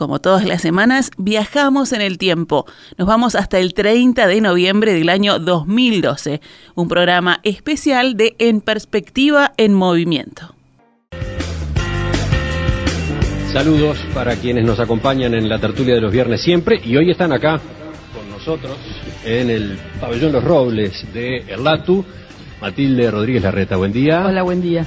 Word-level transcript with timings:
como 0.00 0.18
todas 0.18 0.46
las 0.46 0.62
semanas, 0.62 1.10
viajamos 1.18 1.92
en 1.92 2.00
el 2.00 2.16
tiempo. 2.16 2.64
Nos 2.96 3.06
vamos 3.06 3.34
hasta 3.34 3.58
el 3.58 3.74
30 3.74 4.28
de 4.28 4.40
noviembre 4.40 4.94
del 4.94 5.10
año 5.10 5.38
2012, 5.38 6.40
un 6.74 6.88
programa 6.88 7.40
especial 7.42 8.16
de 8.16 8.34
En 8.38 8.62
Perspectiva 8.62 9.52
en 9.58 9.74
Movimiento. 9.74 10.54
Saludos 13.52 13.98
para 14.14 14.36
quienes 14.36 14.64
nos 14.64 14.80
acompañan 14.80 15.34
en 15.34 15.50
la 15.50 15.58
tertulia 15.58 15.96
de 15.96 16.00
los 16.00 16.10
viernes 16.10 16.40
siempre 16.40 16.80
y 16.82 16.96
hoy 16.96 17.10
están 17.10 17.34
acá 17.34 17.60
con 18.14 18.30
nosotros 18.30 18.78
en 19.22 19.50
el 19.50 19.78
pabellón 20.00 20.32
Los 20.32 20.44
Robles 20.44 20.92
de 21.12 21.44
Erlatu. 21.46 22.02
Matilde 22.62 23.10
Rodríguez 23.10 23.42
Larreta, 23.42 23.76
buen 23.76 23.92
día. 23.92 24.24
Hola, 24.26 24.42
buen 24.44 24.62
día. 24.62 24.86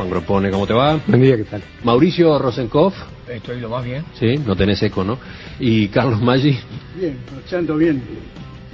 Juan 0.00 0.08
Gropone, 0.08 0.50
¿cómo 0.50 0.66
te 0.66 0.72
va? 0.72 0.98
Buen 1.06 1.20
día, 1.20 1.36
¿qué 1.36 1.44
tal? 1.44 1.62
Mauricio 1.84 2.38
Rosenkopf. 2.38 2.96
Estoy 3.28 3.60
lo 3.60 3.68
más 3.68 3.84
bien. 3.84 4.02
Sí, 4.18 4.34
no 4.46 4.56
tenés 4.56 4.82
eco, 4.82 5.04
¿no? 5.04 5.18
Y 5.58 5.88
Carlos 5.88 6.22
Maggi. 6.22 6.58
Bien, 6.98 7.18
marchando 7.30 7.76
bien, 7.76 8.02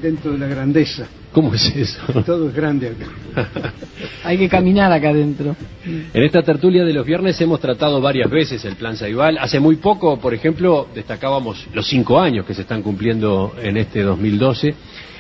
dentro 0.01 0.31
de 0.31 0.39
la 0.39 0.47
grandeza. 0.47 1.09
¿Cómo 1.33 1.53
es 1.53 1.75
eso? 1.75 2.01
Todo 2.25 2.49
es 2.49 2.55
grande 2.55 2.91
acá. 2.91 3.73
Hay 4.25 4.39
que 4.39 4.49
caminar 4.49 4.93
acá 4.93 5.09
adentro. 5.09 5.57
En 5.85 6.23
esta 6.23 6.43
tertulia 6.43 6.85
de 6.85 6.93
los 6.93 7.05
viernes 7.05 7.41
hemos 7.41 7.59
tratado 7.59 8.01
varias 8.01 8.31
veces 8.31 8.65
el 8.65 8.77
plan 8.77 8.97
Saibal. 8.97 9.37
Hace 9.39 9.59
muy 9.59 9.77
poco, 9.77 10.21
por 10.21 10.33
ejemplo, 10.33 10.87
destacábamos 10.95 11.67
los 11.75 11.89
cinco 11.89 12.21
años 12.21 12.47
que 12.47 12.55
se 12.55 12.63
están 12.63 12.83
cumpliendo 12.83 13.53
en 13.61 13.79
este 13.79 14.03
2012. 14.03 14.77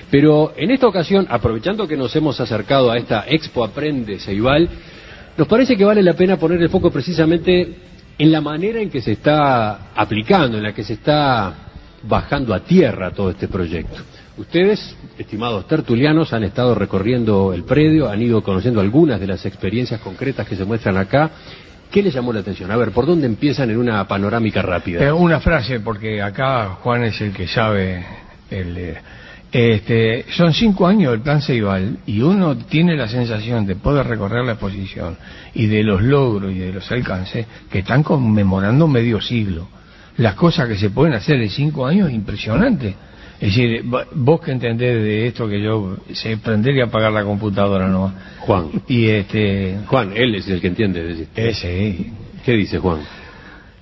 Pero 0.08 0.52
en 0.56 0.70
esta 0.70 0.86
ocasión, 0.86 1.26
aprovechando 1.28 1.88
que 1.88 1.96
nos 1.96 2.14
hemos 2.14 2.40
acercado 2.40 2.92
a 2.92 2.96
esta 2.96 3.24
Expo 3.26 3.64
Aprende 3.64 4.20
Ceibal, 4.20 4.70
nos 5.36 5.48
parece 5.48 5.76
que 5.76 5.84
vale 5.84 6.02
la 6.02 6.14
pena 6.14 6.38
poner 6.38 6.60
el 6.62 6.68
foco 6.68 6.90
precisamente 6.90 7.76
en 8.18 8.32
la 8.32 8.40
manera 8.40 8.80
en 8.80 8.90
que 8.90 9.00
se 9.00 9.12
está 9.12 9.92
aplicando, 9.94 10.56
en 10.56 10.62
la 10.62 10.72
que 10.72 10.84
se 10.84 10.94
está 10.94 11.54
bajando 12.02 12.54
a 12.54 12.60
tierra 12.60 13.10
todo 13.10 13.30
este 13.30 13.48
proyecto. 13.48 14.02
Ustedes, 14.38 14.96
estimados 15.18 15.66
tertulianos, 15.66 16.32
han 16.32 16.44
estado 16.44 16.74
recorriendo 16.74 17.52
el 17.54 17.64
predio, 17.64 18.08
han 18.08 18.20
ido 18.20 18.42
conociendo 18.42 18.80
algunas 18.80 19.18
de 19.18 19.26
las 19.26 19.44
experiencias 19.46 20.00
concretas 20.00 20.46
que 20.46 20.56
se 20.56 20.64
muestran 20.64 20.96
acá. 20.98 21.30
¿Qué 21.90 22.02
les 22.02 22.12
llamó 22.12 22.32
la 22.32 22.40
atención? 22.40 22.70
A 22.70 22.76
ver, 22.76 22.90
¿por 22.90 23.06
dónde 23.06 23.26
empiezan 23.26 23.70
en 23.70 23.78
una 23.78 24.06
panorámica 24.06 24.60
rápida? 24.60 25.02
Eh, 25.02 25.12
una 25.12 25.40
frase, 25.40 25.80
porque 25.80 26.20
acá 26.20 26.78
Juan 26.82 27.04
es 27.04 27.20
el 27.20 27.32
que 27.32 27.46
sabe 27.46 28.04
el, 28.50 28.76
eh, 28.76 28.96
este, 29.56 30.26
son 30.32 30.52
cinco 30.52 30.86
años 30.86 31.12
del 31.12 31.22
plan 31.22 31.40
Ceibal 31.40 32.00
y 32.04 32.20
uno 32.20 32.58
tiene 32.58 32.94
la 32.94 33.08
sensación 33.08 33.64
de 33.64 33.74
poder 33.74 34.06
recorrer 34.06 34.44
la 34.44 34.52
exposición 34.52 35.16
y 35.54 35.64
de 35.64 35.82
los 35.82 36.02
logros 36.02 36.52
y 36.52 36.58
de 36.58 36.74
los 36.74 36.92
alcances 36.92 37.46
que 37.70 37.78
están 37.78 38.02
conmemorando 38.02 38.86
medio 38.86 39.18
siglo. 39.18 39.66
Las 40.18 40.34
cosas 40.34 40.68
que 40.68 40.76
se 40.76 40.90
pueden 40.90 41.14
hacer 41.14 41.40
en 41.40 41.48
cinco 41.48 41.86
años, 41.86 42.10
impresionante. 42.10 42.94
Es 43.40 43.56
decir, 43.56 43.82
vos 44.12 44.42
que 44.42 44.52
entendés 44.52 45.02
de 45.02 45.26
esto 45.26 45.48
que 45.48 45.62
yo 45.62 45.96
sé 46.12 46.36
prender 46.36 46.74
y 46.74 46.82
apagar 46.82 47.12
la 47.12 47.24
computadora 47.24 47.88
no. 47.88 48.12
Juan. 48.40 48.68
Y 48.88 49.06
este. 49.06 49.78
Juan, 49.86 50.12
él 50.14 50.34
es 50.34 50.48
el 50.48 50.60
que 50.60 50.66
entiende. 50.66 51.28
Ese. 51.34 52.12
¿Qué 52.44 52.52
dice 52.52 52.78
Juan? 52.78 53.00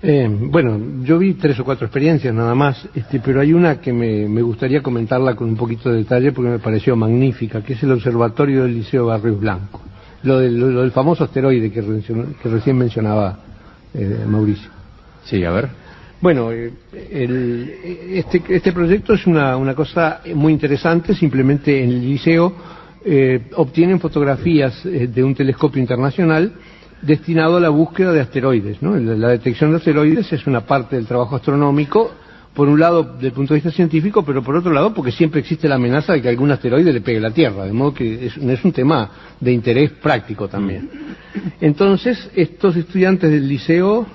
Eh, 0.07 0.29
bueno, 0.29 1.03
yo 1.03 1.19
vi 1.19 1.33
tres 1.33 1.59
o 1.61 1.65
cuatro 1.65 1.87
experiencias 1.87 2.35
nada 2.35 2.55
más, 2.55 2.87
este, 2.95 3.21
pero 3.21 3.41
hay 3.41 3.55
una 3.55 3.81
que 3.81 3.91
me, 3.91 4.29
me, 4.29 4.43
gustaría 4.43 4.83
comentarla 4.83 5.35
con 5.35 5.49
un 5.49 5.57
poquito 5.57 5.91
de 5.91 5.97
detalle 5.97 6.31
porque 6.33 6.51
me 6.51 6.59
pareció 6.59 6.95
magnífica, 6.95 7.63
que 7.63 7.73
es 7.73 7.83
el 7.83 7.93
observatorio 7.93 8.65
del 8.65 8.75
Liceo 8.75 9.07
Barrios 9.07 9.41
Blanco, 9.41 9.81
lo 10.25 10.41
del, 10.41 10.61
lo 10.61 10.83
del 10.83 10.91
famoso 10.91 11.25
asteroide 11.25 11.73
que, 11.73 11.81
que 11.81 12.49
recién 12.51 12.77
mencionaba 12.77 13.39
eh, 13.95 14.27
Mauricio. 14.29 14.69
Sí, 15.25 15.43
a 15.43 15.53
ver. 15.53 15.71
Bueno, 16.21 16.53
eh, 16.53 16.71
el, 17.11 17.75
este, 18.11 18.43
este 18.51 18.73
proyecto 18.73 19.15
es 19.15 19.27
una, 19.27 19.57
una 19.57 19.75
cosa 19.75 20.21
muy 20.35 20.53
interesante, 20.53 21.15
simplemente 21.15 21.83
en 21.83 21.89
el 21.89 22.01
liceo 22.03 22.53
eh, 23.07 23.49
obtienen 23.57 24.01
fotografías 24.01 24.85
eh, 24.87 25.09
de 25.09 25.23
un 25.23 25.35
telescopio 25.35 25.81
internacional 25.81 26.53
destinado 27.07 27.57
a 27.57 27.61
la 27.61 27.69
búsqueda 27.69 28.13
de 28.13 28.21
asteroides. 28.21 28.83
¿no? 28.83 28.97
La 28.97 29.29
detección 29.29 29.71
de 29.71 29.77
asteroides 29.77 30.33
es 30.33 30.47
una 30.47 30.61
parte 30.61 30.97
del 30.97 31.07
trabajo 31.07 31.37
astronómico, 31.37 32.11
por 32.55 32.69
un 32.69 32.79
lado 32.79 33.03
desde 33.03 33.29
el 33.29 33.33
punto 33.33 33.53
de 33.53 33.59
vista 33.59 33.73
científico, 33.73 34.25
pero 34.25 34.43
por 34.43 34.55
otro 34.55 34.73
lado 34.73 34.95
porque 34.95 35.11
siempre 35.11 35.41
existe 35.41 35.69
la 35.69 35.75
amenaza 35.75 36.13
de 36.13 36.23
que 36.23 36.29
algún 36.29 36.51
asteroide 36.53 36.93
le 36.93 37.01
pegue 37.01 37.19
a 37.19 37.23
la 37.23 37.33
Tierra, 37.33 37.65
de 37.65 37.73
modo 37.73 37.93
que 37.93 38.27
es, 38.27 38.37
un 38.37 38.73
tema 38.73 39.11
de 39.41 39.53
interés 39.53 39.91
práctico 39.91 40.49
también. 40.49 40.89
Entonces, 41.61 42.31
estos 42.35 42.77
estudiantes 42.77 43.31
del 43.31 43.49
liceo 43.49 44.07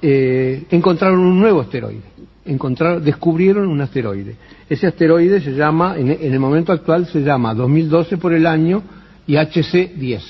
eh, 0.00 0.64
encontraron 0.70 1.18
un 1.18 1.40
nuevo 1.40 1.60
asteroide, 1.60 2.02
encontraron, 2.46 3.04
descubrieron 3.04 3.66
un 3.66 3.80
asteroide. 3.80 4.36
Ese 4.68 4.86
asteroide 4.86 5.40
se 5.40 5.52
llama, 5.52 5.96
en, 5.98 6.10
en 6.10 6.32
el 6.32 6.38
momento 6.38 6.72
actual 6.72 7.06
se 7.06 7.22
llama 7.22 7.54
2012 7.54 8.18
por 8.18 8.32
el 8.32 8.46
año 8.46 8.84
y 9.26 9.34
HC10. 9.34 10.22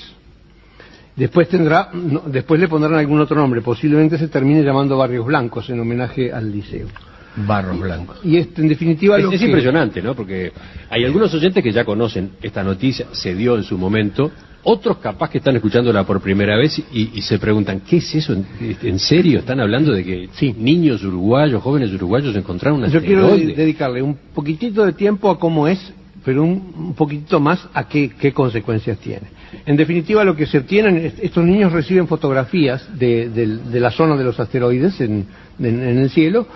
Después 1.15 1.49
tendrá, 1.49 1.89
no, 1.93 2.21
después 2.25 2.59
le 2.59 2.67
pondrán 2.67 2.95
algún 2.95 3.19
otro 3.19 3.35
nombre, 3.35 3.61
posiblemente 3.61 4.17
se 4.17 4.27
termine 4.27 4.63
llamando 4.63 4.97
Barrios 4.97 5.25
Blancos 5.25 5.69
en 5.69 5.79
homenaje 5.79 6.31
al 6.31 6.51
liceo. 6.51 6.87
Barros 7.35 7.79
Blancos. 7.79 8.19
Y 8.23 8.37
este, 8.37 8.61
en 8.61 8.67
definitiva 8.67 9.17
es, 9.17 9.23
lo 9.23 9.31
es 9.31 9.39
que... 9.39 9.45
impresionante, 9.45 10.01
¿no? 10.01 10.15
Porque 10.15 10.51
hay 10.89 11.05
algunos 11.05 11.33
oyentes 11.33 11.63
que 11.63 11.71
ya 11.71 11.85
conocen 11.85 12.31
esta 12.41 12.63
noticia, 12.63 13.07
se 13.11 13.33
dio 13.35 13.55
en 13.55 13.63
su 13.63 13.77
momento, 13.77 14.31
otros 14.63 14.97
capaz 14.97 15.29
que 15.29 15.39
están 15.39 15.55
escuchándola 15.55 16.03
por 16.03 16.21
primera 16.21 16.55
vez 16.57 16.77
y, 16.91 17.11
y 17.13 17.21
se 17.21 17.39
preguntan, 17.39 17.81
¿qué 17.81 17.97
es 17.97 18.15
eso? 18.15 18.33
¿En, 18.33 18.45
¿En, 18.81 18.99
serio? 18.99 19.39
¿Están 19.39 19.59
hablando 19.59 19.91
de 19.91 20.03
que 20.03 20.29
sí. 20.33 20.53
niños 20.57 21.03
uruguayos, 21.03 21.63
jóvenes 21.63 21.91
uruguayos 21.93 22.35
encontraron 22.35 22.79
una 22.79 22.87
Yo 22.89 23.01
quiero 23.01 23.35
de 23.35 23.53
dedicarle 23.55 24.01
un 24.01 24.15
poquitito 24.35 24.85
de 24.85 24.93
tiempo 24.93 25.31
a 25.31 25.39
cómo 25.39 25.67
es, 25.67 25.93
pero 26.23 26.43
un, 26.43 26.73
un 26.77 26.93
poquitito 26.93 27.39
más 27.39 27.67
a 27.73 27.87
qué, 27.87 28.09
qué, 28.09 28.31
consecuencias 28.31 28.97
tiene. 28.99 29.27
En 29.65 29.75
definitiva, 29.75 30.23
lo 30.23 30.35
que 30.35 30.45
se 30.45 30.59
obtienen, 30.59 31.13
estos 31.21 31.43
niños 31.43 31.71
reciben 31.71 32.07
fotografías 32.07 32.87
de, 32.97 33.29
de, 33.29 33.47
de 33.57 33.79
la 33.79 33.91
zona 33.91 34.15
de 34.15 34.23
los 34.23 34.39
asteroides 34.39 35.01
en, 35.01 35.25
en, 35.59 35.83
en 35.83 35.97
el 35.97 36.09
cielo, 36.09 36.47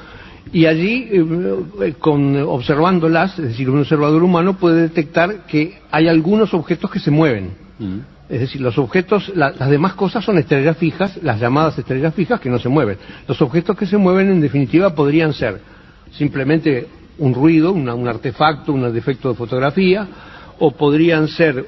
y 0.52 0.68
allí, 0.68 1.10
eh, 1.12 1.94
con, 1.98 2.36
observándolas, 2.38 3.38
es 3.40 3.50
decir, 3.50 3.70
un 3.70 3.80
observador 3.80 4.24
humano 4.24 4.58
puede 4.58 4.84
detectar 4.84 5.46
que 5.48 5.80
hay 5.92 6.08
algunos 6.08 6.54
objetos 6.54 6.92
que 6.92 7.00
se 7.00 7.12
mueven. 7.12 7.52
Mm. 7.80 8.00
Es 8.30 8.40
decir, 8.40 8.62
los 8.62 8.78
objetos, 8.78 9.32
la, 9.36 9.52
las 9.52 9.70
demás 9.70 9.94
cosas 9.94 10.24
son 10.24 10.38
estrellas 10.38 10.78
fijas, 10.78 11.18
las 11.22 11.40
llamadas 11.40 11.78
estrellas 11.78 12.14
fijas 12.14 12.40
que 12.40 12.50
no 12.50 12.60
se 12.60 12.70
mueven. 12.70 12.98
Los 13.28 13.42
objetos 13.42 13.78
que 13.78 13.86
se 13.86 13.98
mueven, 13.98 14.30
en 14.30 14.42
definitiva, 14.42 14.96
podrían 14.96 15.34
ser 15.34 15.62
simplemente 16.12 16.88
un 17.18 17.34
ruido, 17.34 17.72
una, 17.72 17.94
un 17.94 18.08
artefacto, 18.08 18.74
un 18.74 18.94
defecto 18.94 19.30
de 19.30 19.36
fotografía, 19.36 20.08
o 20.60 20.72
podrían 20.72 21.28
ser, 21.28 21.66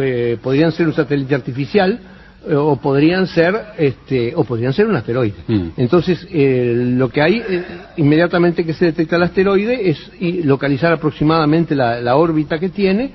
eh, 0.00 0.38
podrían 0.42 0.72
ser 0.72 0.86
un 0.86 0.94
satélite 0.94 1.34
artificial, 1.34 2.00
o 2.48 2.76
podrían 2.76 3.26
ser 3.26 3.54
este 3.76 4.32
o 4.34 4.44
podrían 4.44 4.72
ser 4.72 4.86
un 4.86 4.96
asteroide 4.96 5.36
mm. 5.46 5.68
entonces 5.76 6.26
eh, 6.30 6.72
lo 6.96 7.10
que 7.10 7.20
hay 7.20 7.42
eh, 7.46 7.64
inmediatamente 7.98 8.64
que 8.64 8.72
se 8.72 8.86
detecta 8.86 9.16
el 9.16 9.24
asteroide 9.24 9.90
es 9.90 10.10
localizar 10.44 10.92
aproximadamente 10.92 11.74
la, 11.74 12.00
la, 12.00 12.16
órbita 12.16 12.58
que 12.58 12.70
tiene 12.70 13.10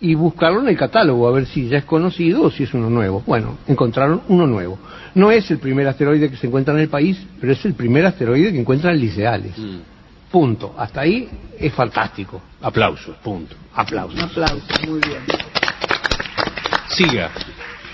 y 0.00 0.14
buscarlo 0.14 0.62
en 0.62 0.68
el 0.68 0.78
catálogo 0.78 1.28
a 1.28 1.32
ver 1.32 1.44
si 1.44 1.68
ya 1.68 1.76
es 1.76 1.84
conocido 1.84 2.42
o 2.44 2.50
si 2.50 2.62
es 2.62 2.72
uno 2.72 2.88
nuevo 2.88 3.22
bueno 3.26 3.58
encontraron 3.66 4.22
uno 4.28 4.46
nuevo 4.46 4.78
no 5.14 5.30
es 5.30 5.50
el 5.50 5.58
primer 5.58 5.86
asteroide 5.86 6.30
que 6.30 6.36
se 6.36 6.46
encuentra 6.46 6.72
en 6.72 6.80
el 6.80 6.88
país 6.88 7.22
pero 7.38 7.52
es 7.52 7.62
el 7.66 7.74
primer 7.74 8.06
asteroide 8.06 8.50
que 8.50 8.60
encuentran 8.60 8.98
liceales 8.98 9.58
mm. 9.58 9.99
Punto 10.30 10.74
hasta 10.78 11.02
ahí 11.02 11.28
es 11.58 11.72
fantástico 11.72 12.40
aplausos 12.62 13.16
punto 13.16 13.56
aplausos 13.74 14.20
aplausos 14.20 14.88
muy 14.88 15.00
bien 15.00 15.20
siga 16.88 17.30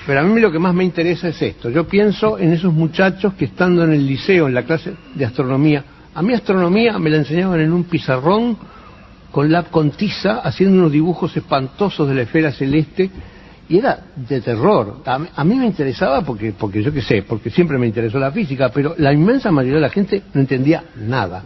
pero 0.06 0.21
a 0.21 0.23
mí 0.23 0.41
lo 0.41 0.53
que 0.53 0.61
más 0.61 0.73
me 0.73 0.85
interesa 0.85 1.29
es 1.29 1.43
esto. 1.43 1.69
Yo 1.69 1.88
pienso 1.88 2.38
en 2.38 2.53
esos 2.53 2.73
muchachos 2.73 3.35
que 3.35 3.47
estando 3.47 3.83
en 3.83 3.93
el 3.93 4.06
liceo, 4.06 4.47
en 4.47 4.55
la 4.55 4.62
clase 4.62 4.94
de 5.12 5.25
astronomía, 5.25 5.85
a 6.15 6.23
mí 6.23 6.33
astronomía 6.33 6.97
me 6.99 7.11
la 7.11 7.17
enseñaban 7.17 7.61
en 7.61 7.73
un 7.73 7.85
pizarrón 7.85 8.56
con 9.33 9.50
la 9.50 9.65
con 9.65 9.91
tiza, 9.91 10.38
haciendo 10.38 10.79
unos 10.79 10.93
dibujos 10.93 11.37
espantosos 11.37 12.09
de 12.09 12.15
la 12.15 12.23
esfera 12.23 12.53
celeste, 12.53 13.11
y 13.69 13.79
era 13.79 13.99
de 14.15 14.41
terror. 14.41 15.03
A 15.05 15.19
mí, 15.19 15.27
a 15.35 15.44
mí 15.44 15.56
me 15.56 15.67
interesaba 15.67 16.23
porque, 16.23 16.53
porque 16.56 16.85
yo 16.85 16.93
qué 16.93 17.03
sé, 17.03 17.23
porque 17.23 17.50
siempre 17.50 17.77
me 17.77 17.88
interesó 17.88 18.21
la 18.21 18.31
física, 18.31 18.71
pero 18.73 18.94
la 18.99 19.12
inmensa 19.12 19.50
mayoría 19.50 19.77
de 19.77 19.83
la 19.83 19.91
gente 19.91 20.23
no 20.33 20.41
entendía 20.41 20.85
nada. 20.94 21.43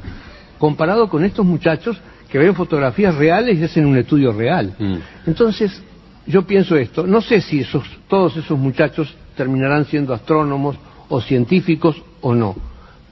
Comparado 0.60 1.08
con 1.08 1.24
estos 1.24 1.44
muchachos 1.44 1.98
que 2.30 2.38
ven 2.38 2.54
fotografías 2.54 3.14
reales 3.14 3.58
y 3.58 3.64
hacen 3.64 3.86
un 3.86 3.96
estudio 3.96 4.32
real. 4.32 4.74
Mm. 4.78 4.96
Entonces, 5.26 5.82
yo 6.26 6.46
pienso 6.46 6.76
esto, 6.76 7.06
no 7.06 7.22
sé 7.22 7.40
si 7.40 7.60
esos, 7.60 7.82
todos 8.08 8.36
esos 8.36 8.58
muchachos 8.58 9.12
terminarán 9.36 9.86
siendo 9.86 10.12
astrónomos 10.12 10.76
o 11.08 11.20
científicos 11.22 12.00
o 12.20 12.34
no, 12.34 12.54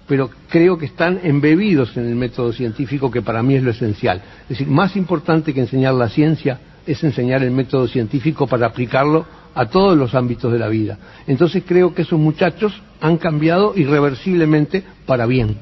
pero 0.06 0.28
creo 0.50 0.76
que 0.76 0.86
están 0.86 1.20
embebidos 1.24 1.96
en 1.96 2.06
el 2.06 2.16
método 2.16 2.52
científico 2.52 3.10
que 3.10 3.22
para 3.22 3.42
mí 3.42 3.54
es 3.54 3.62
lo 3.62 3.70
esencial. 3.70 4.22
Es 4.42 4.50
decir, 4.50 4.68
más 4.68 4.94
importante 4.94 5.54
que 5.54 5.60
enseñar 5.60 5.94
la 5.94 6.10
ciencia 6.10 6.60
es 6.86 7.02
enseñar 7.02 7.42
el 7.42 7.50
método 7.50 7.88
científico 7.88 8.46
para 8.46 8.66
aplicarlo 8.66 9.24
a 9.54 9.66
todos 9.66 9.96
los 9.96 10.14
ámbitos 10.14 10.52
de 10.52 10.58
la 10.58 10.68
vida. 10.68 10.98
Entonces 11.26 11.62
creo 11.66 11.94
que 11.94 12.02
esos 12.02 12.18
muchachos 12.18 12.80
han 13.00 13.16
cambiado 13.16 13.72
irreversiblemente 13.74 14.84
para 15.06 15.26
bien. 15.26 15.56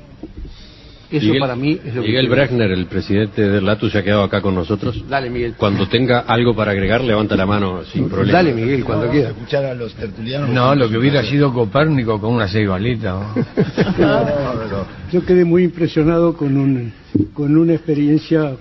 Eso 1.11 1.25
Miguel, 1.27 1.41
para 1.41 1.55
mí 1.55 1.79
es 1.85 1.95
lo 1.95 2.03
que 2.03 2.09
Miguel. 2.09 2.29
Brechner, 2.29 2.73
el 2.73 2.87
presidente 2.87 3.43
de 3.43 3.61
Latus, 3.61 3.93
se 3.93 3.99
ha 3.99 4.03
quedado 4.03 4.25
acá 4.25 4.41
con 4.41 4.57
nosotros. 4.57 5.05
Dale, 5.09 5.31
Miguel. 5.31 5.55
Cuando 5.57 5.89
tenga 5.89 6.21
algo 6.21 6.55
para 6.55 6.73
agregar, 6.73 7.03
levanta 7.03 7.37
la 7.37 7.47
mano 7.47 7.85
sin 7.85 8.09
problema. 8.09 8.39
Dale, 8.39 8.53
Miguel, 8.53 8.85
cuando 8.85 9.09
quiera. 9.09 9.29
escuchar 9.29 9.65
a 9.67 9.75
los 9.75 9.95
tertulianos. 9.95 10.51
No, 10.51 10.75
lo 10.75 10.89
que 10.89 10.99
hubiera 10.99 11.23
sido 11.23 11.53
Copérnico 11.53 12.21
con 12.21 12.35
una 12.35 12.49
ceibalita. 12.49 13.13
¿no? 13.13 14.87
Yo 15.13 15.25
quedé 15.25 15.45
muy 15.45 15.65
impresionado 15.65 16.37
con, 16.37 16.57
un, 16.57 16.93
con 17.33 17.57
una 17.57 17.75
experiencia 17.75 18.57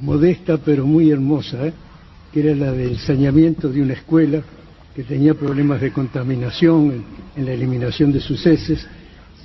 modesta 0.00 0.58
pero 0.58 0.86
muy 0.86 1.10
hermosa, 1.10 1.66
¿eh? 1.66 1.72
que 2.32 2.40
era 2.40 2.54
la 2.54 2.70
del 2.70 2.96
saneamiento 2.98 3.68
de 3.68 3.82
una 3.82 3.94
escuela 3.94 4.40
que 4.94 5.02
tenía 5.02 5.34
problemas 5.34 5.80
de 5.80 5.90
contaminación 5.90 6.92
en, 6.92 7.04
en 7.34 7.44
la 7.44 7.52
eliminación 7.52 8.12
de 8.12 8.20
sus 8.20 8.46
heces 8.46 8.86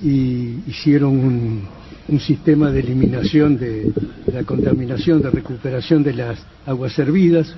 y 0.02 0.58
hicieron 0.66 1.10
un, 1.18 1.62
un 2.08 2.20
sistema 2.20 2.70
de 2.70 2.80
eliminación 2.80 3.56
de 3.56 3.92
la 4.32 4.44
contaminación, 4.44 5.22
de 5.22 5.30
recuperación 5.30 6.02
de 6.02 6.14
las 6.14 6.38
aguas 6.66 6.92
servidas 6.92 7.54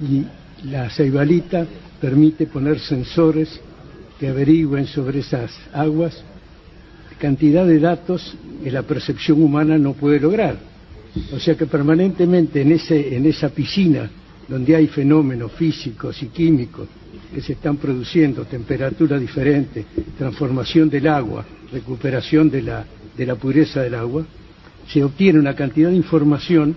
y 0.00 0.24
la 0.68 0.90
ceibalita 0.90 1.66
permite 2.00 2.46
poner 2.46 2.78
sensores 2.80 3.60
que 4.18 4.28
averigüen 4.28 4.86
sobre 4.86 5.20
esas 5.20 5.52
aguas 5.72 6.22
cantidad 7.18 7.66
de 7.66 7.78
datos 7.78 8.36
que 8.62 8.70
la 8.70 8.82
percepción 8.82 9.42
humana 9.42 9.78
no 9.78 9.94
puede 9.94 10.20
lograr. 10.20 10.58
O 11.32 11.38
sea 11.38 11.54
que 11.54 11.66
permanentemente 11.66 12.60
en, 12.60 12.72
ese, 12.72 13.16
en 13.16 13.24
esa 13.26 13.48
piscina 13.48 14.10
donde 14.48 14.76
hay 14.76 14.88
fenómenos 14.88 15.52
físicos 15.52 16.22
y 16.22 16.26
químicos 16.26 16.86
que 17.32 17.40
se 17.40 17.54
están 17.54 17.78
produciendo, 17.78 18.44
temperatura 18.44 19.18
diferente, 19.18 19.86
transformación 20.18 20.90
del 20.90 21.08
agua, 21.08 21.46
recuperación 21.72 22.50
de 22.50 22.62
la, 22.62 22.84
de 23.16 23.26
la 23.26 23.36
pureza 23.36 23.82
del 23.82 23.94
agua, 23.94 24.24
se 24.88 25.02
obtiene 25.02 25.38
una 25.38 25.54
cantidad 25.54 25.90
de 25.90 25.96
información 25.96 26.74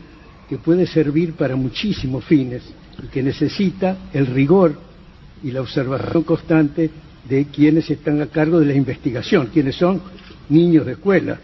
que 0.47 0.57
puede 0.57 0.87
servir 0.87 1.33
para 1.33 1.55
muchísimos 1.55 2.23
fines 2.23 2.63
y 3.03 3.07
que 3.07 3.21
necesita 3.21 4.09
el 4.13 4.27
rigor 4.27 4.79
y 5.43 5.51
la 5.51 5.61
observación 5.61 6.23
constante 6.23 6.89
de 7.27 7.45
quienes 7.45 7.89
están 7.89 8.21
a 8.21 8.27
cargo 8.27 8.59
de 8.59 8.65
la 8.67 8.73
investigación, 8.73 9.49
quienes 9.53 9.75
son 9.75 10.01
niños 10.49 10.85
de 10.85 10.93
escuela. 10.93 11.39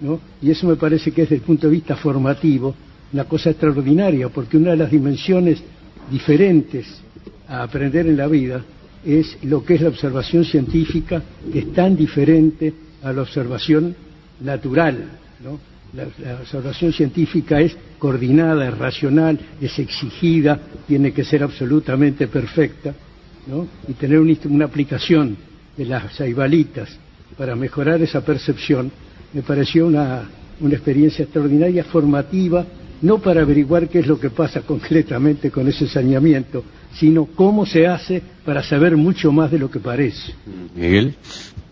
¿no? 0.00 0.20
Y 0.42 0.50
eso 0.50 0.66
me 0.66 0.76
parece 0.76 1.10
que 1.10 1.22
desde 1.22 1.36
el 1.36 1.40
punto 1.40 1.66
de 1.66 1.72
vista 1.72 1.96
formativo 1.96 2.74
una 3.12 3.24
cosa 3.24 3.50
extraordinaria, 3.50 4.28
porque 4.28 4.56
una 4.56 4.72
de 4.72 4.76
las 4.76 4.90
dimensiones 4.90 5.62
diferentes 6.10 6.86
a 7.48 7.62
aprender 7.62 8.06
en 8.06 8.16
la 8.16 8.26
vida 8.26 8.62
es 9.04 9.38
lo 9.42 9.64
que 9.64 9.74
es 9.74 9.80
la 9.80 9.88
observación 9.88 10.44
científica, 10.44 11.22
que 11.52 11.60
es 11.60 11.72
tan 11.72 11.96
diferente 11.96 12.72
a 13.02 13.12
la 13.12 13.22
observación 13.22 13.94
natural. 14.40 15.04
¿no? 15.42 15.58
La, 15.94 16.06
la 16.18 16.40
observación 16.40 16.92
científica 16.92 17.60
es 17.60 17.76
coordinada, 17.98 18.68
es 18.68 18.76
racional, 18.76 19.38
es 19.60 19.78
exigida, 19.78 20.58
tiene 20.86 21.12
que 21.12 21.24
ser 21.24 21.42
absolutamente 21.42 22.26
perfecta, 22.26 22.94
¿no? 23.46 23.66
y 23.88 23.92
tener 23.92 24.18
un 24.18 24.36
una 24.50 24.64
aplicación 24.64 25.36
de 25.76 25.84
las 25.84 26.14
saibalitas 26.14 26.88
para 27.36 27.56
mejorar 27.56 28.00
esa 28.00 28.24
percepción 28.24 28.90
me 29.34 29.42
pareció 29.42 29.86
una, 29.86 30.28
una 30.60 30.74
experiencia 30.74 31.24
extraordinaria, 31.24 31.84
formativa, 31.84 32.64
no 33.02 33.18
para 33.18 33.42
averiguar 33.42 33.88
qué 33.88 34.00
es 34.00 34.06
lo 34.06 34.18
que 34.18 34.30
pasa 34.30 34.62
concretamente 34.62 35.50
con 35.50 35.68
ese 35.68 35.86
saneamiento, 35.86 36.64
sino 36.94 37.26
cómo 37.26 37.66
se 37.66 37.86
hace 37.86 38.22
para 38.44 38.62
saber 38.62 38.96
mucho 38.96 39.32
más 39.32 39.50
de 39.50 39.58
lo 39.58 39.70
que 39.70 39.80
parece. 39.80 40.34
Miguel. 40.74 41.14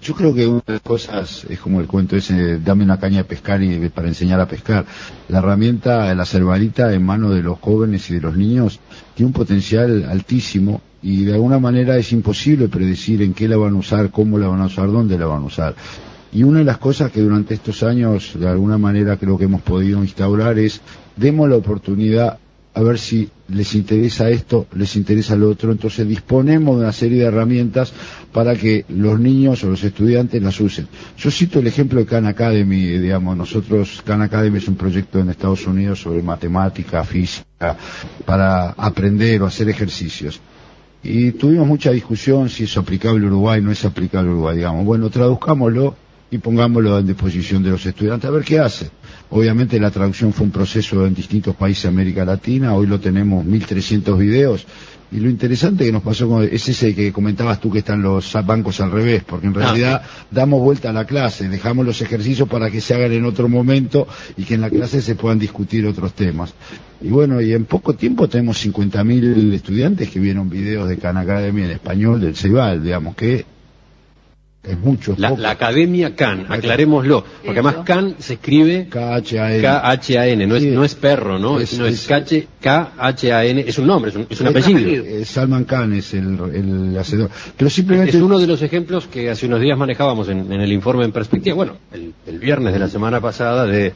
Yo 0.02 0.14
creo 0.14 0.34
que 0.34 0.48
una 0.48 0.62
de 0.66 0.72
las 0.72 0.82
cosas 0.82 1.46
es 1.48 1.60
como 1.60 1.80
el 1.80 1.86
cuento 1.86 2.16
ese, 2.16 2.58
dame 2.58 2.82
una 2.82 2.98
caña 2.98 3.19
de 3.19 3.24
pescar 3.24 3.62
y 3.62 3.88
para 3.88 4.08
enseñar 4.08 4.40
a 4.40 4.48
pescar. 4.48 4.84
La 5.28 5.38
herramienta, 5.38 6.12
la 6.12 6.24
cervalita 6.24 6.92
en 6.92 7.04
manos 7.04 7.32
de 7.34 7.42
los 7.42 7.60
jóvenes 7.60 8.10
y 8.10 8.14
de 8.14 8.20
los 8.20 8.36
niños 8.36 8.80
tiene 9.14 9.28
un 9.28 9.32
potencial 9.32 10.04
altísimo 10.10 10.80
y 11.02 11.24
de 11.24 11.34
alguna 11.34 11.60
manera 11.60 11.96
es 11.98 12.12
imposible 12.12 12.66
predecir 12.66 13.22
en 13.22 13.32
qué 13.32 13.46
la 13.46 13.56
van 13.56 13.74
a 13.74 13.78
usar, 13.78 14.10
cómo 14.10 14.38
la 14.38 14.48
van 14.48 14.60
a 14.62 14.66
usar, 14.66 14.90
dónde 14.90 15.16
la 15.16 15.26
van 15.26 15.42
a 15.42 15.46
usar. 15.46 15.76
Y 16.32 16.42
una 16.42 16.60
de 16.60 16.64
las 16.64 16.78
cosas 16.78 17.12
que 17.12 17.20
durante 17.20 17.54
estos 17.54 17.84
años 17.84 18.32
de 18.34 18.48
alguna 18.48 18.78
manera 18.78 19.19
creo 19.19 19.38
que 19.38 19.44
hemos 19.44 19.62
podido 19.62 20.02
instaurar 20.02 20.58
es 20.58 20.80
demos 21.16 21.48
la 21.48 21.56
oportunidad 21.56 22.38
a 22.74 22.80
ver 22.82 22.98
si 22.98 23.28
les 23.48 23.74
interesa 23.74 24.30
esto, 24.30 24.66
les 24.74 24.96
interesa 24.96 25.36
lo 25.36 25.50
otro, 25.50 25.72
entonces 25.72 26.08
disponemos 26.08 26.76
de 26.76 26.84
una 26.84 26.92
serie 26.92 27.20
de 27.20 27.26
herramientas 27.26 27.92
para 28.32 28.56
que 28.56 28.86
los 28.88 29.20
niños 29.20 29.62
o 29.62 29.68
los 29.68 29.84
estudiantes 29.84 30.42
las 30.42 30.58
usen. 30.58 30.88
Yo 31.18 31.30
cito 31.30 31.58
el 31.58 31.66
ejemplo 31.66 32.00
de 32.00 32.06
Khan 32.06 32.26
Academy, 32.26 32.98
digamos, 32.98 33.36
nosotros, 33.36 34.02
Khan 34.06 34.22
Academy 34.22 34.56
es 34.56 34.68
un 34.68 34.76
proyecto 34.76 35.18
en 35.18 35.28
Estados 35.28 35.66
Unidos 35.66 36.00
sobre 36.00 36.22
matemática, 36.22 37.04
física, 37.04 37.76
para 38.24 38.70
aprender 38.70 39.42
o 39.42 39.46
hacer 39.46 39.68
ejercicios. 39.68 40.40
Y 41.04 41.32
tuvimos 41.32 41.66
mucha 41.66 41.90
discusión 41.90 42.48
si 42.48 42.64
es 42.64 42.76
aplicable 42.78 43.24
a 43.24 43.28
Uruguay, 43.28 43.60
no 43.60 43.70
es 43.72 43.84
aplicable 43.84 44.30
a 44.30 44.32
Uruguay, 44.32 44.56
digamos. 44.56 44.86
Bueno, 44.86 45.10
traduzcámoslo 45.10 45.94
y 46.32 46.38
pongámoslo 46.38 46.96
a 46.96 47.02
disposición 47.02 47.62
de 47.62 47.70
los 47.70 47.84
estudiantes 47.84 48.26
a 48.26 48.32
ver 48.32 48.43
qué 48.43 48.58
hacen. 48.58 48.88
Obviamente 49.29 49.79
la 49.79 49.90
traducción 49.90 50.32
fue 50.32 50.46
un 50.46 50.50
proceso 50.50 51.06
en 51.06 51.14
distintos 51.14 51.55
países 51.55 51.82
de 51.82 51.88
América 51.90 52.25
Latina, 52.25 52.75
hoy 52.75 52.87
lo 52.87 52.99
tenemos 52.99 53.44
1300 53.44 54.19
videos. 54.19 54.67
Y 55.11 55.20
lo 55.20 55.29
interesante 55.29 55.84
que 55.84 55.93
nos 55.93 56.02
pasó 56.02 56.26
con, 56.26 56.43
es 56.43 56.67
ese 56.67 56.94
que 56.94 57.12
comentabas 57.12 57.61
tú 57.61 57.70
que 57.70 57.81
están 57.81 58.00
los 58.00 58.32
bancos 58.46 58.81
al 58.81 58.90
revés, 58.90 59.23
porque 59.25 59.46
en 59.46 59.52
realidad 59.52 60.00
damos 60.31 60.62
vuelta 60.62 60.88
a 60.88 60.94
la 60.94 61.05
clase, 61.05 61.50
dejamos 61.50 61.84
los 61.84 62.00
ejercicios 62.00 62.49
para 62.49 62.70
que 62.70 62.81
se 62.81 62.94
hagan 62.94 63.12
en 63.12 63.26
otro 63.26 63.46
momento 63.46 64.08
y 64.38 64.44
que 64.44 64.55
en 64.55 64.62
la 64.62 64.70
clase 64.70 65.02
se 65.02 65.14
puedan 65.14 65.38
discutir 65.38 65.87
otros 65.87 66.14
temas. 66.14 66.55
Y 67.02 67.08
bueno, 67.08 67.43
y 67.43 67.52
en 67.52 67.67
poco 67.67 67.93
tiempo 67.93 68.27
tenemos 68.27 68.65
50.000 68.65 69.53
estudiantes 69.53 70.08
que 70.08 70.19
vieron 70.19 70.48
videos 70.48 70.89
de 70.89 70.96
Khan 70.96 71.19
Academy 71.19 71.65
en 71.65 71.72
español 71.72 72.19
del 72.19 72.34
Ceibal, 72.34 72.82
digamos 72.82 73.15
que 73.15 73.44
es 74.62 74.78
mucho. 74.78 75.12
es 75.12 75.19
La, 75.19 75.50
Academia 75.50 76.14
Can, 76.14 76.46
aclarémoslo, 76.48 77.24
porque 77.44 77.60
además 77.60 77.76
Can 77.84 78.14
se 78.20 78.34
escribe 78.34 78.86
KHAN. 78.88 79.60
K-H-A-N, 79.60 80.46
no 80.46 80.54
es, 80.56 80.64
no 80.64 80.84
es 80.84 80.94
perro, 80.94 81.38
¿no? 81.38 81.58
Es- 81.58 81.72
Es, 81.72 81.78
no 81.81 81.86
es 81.86 81.94
es- 81.94 82.06
K-H- 82.06 82.46
K-H-A-N, 82.60 83.64
es 83.66 83.78
un 83.78 83.86
nombre, 83.88 84.10
es 84.10 84.16
un, 84.16 84.26
es 84.31 84.40
un 84.40 84.46
apellido. 84.46 85.24
Salman 85.24 85.64
Khan 85.64 85.92
es 85.94 86.14
el, 86.14 86.38
el 86.54 86.96
hacedor. 86.98 87.31
Pero 87.56 87.70
simplemente 87.70 88.16
Es 88.16 88.22
uno 88.22 88.38
de 88.38 88.46
los 88.46 88.62
ejemplos 88.62 89.06
que 89.08 89.31
hace 89.31 89.46
unos 89.46 89.60
días 89.60 89.76
manejábamos 89.76 90.28
en, 90.28 90.52
en 90.52 90.60
el 90.60 90.72
informe 90.72 91.04
en 91.04 91.12
perspectiva, 91.12 91.56
bueno, 91.56 91.76
el, 91.92 92.14
el 92.26 92.38
viernes 92.38 92.72
de 92.72 92.78
la 92.78 92.88
semana 92.88 93.20
pasada, 93.20 93.66
de, 93.66 93.92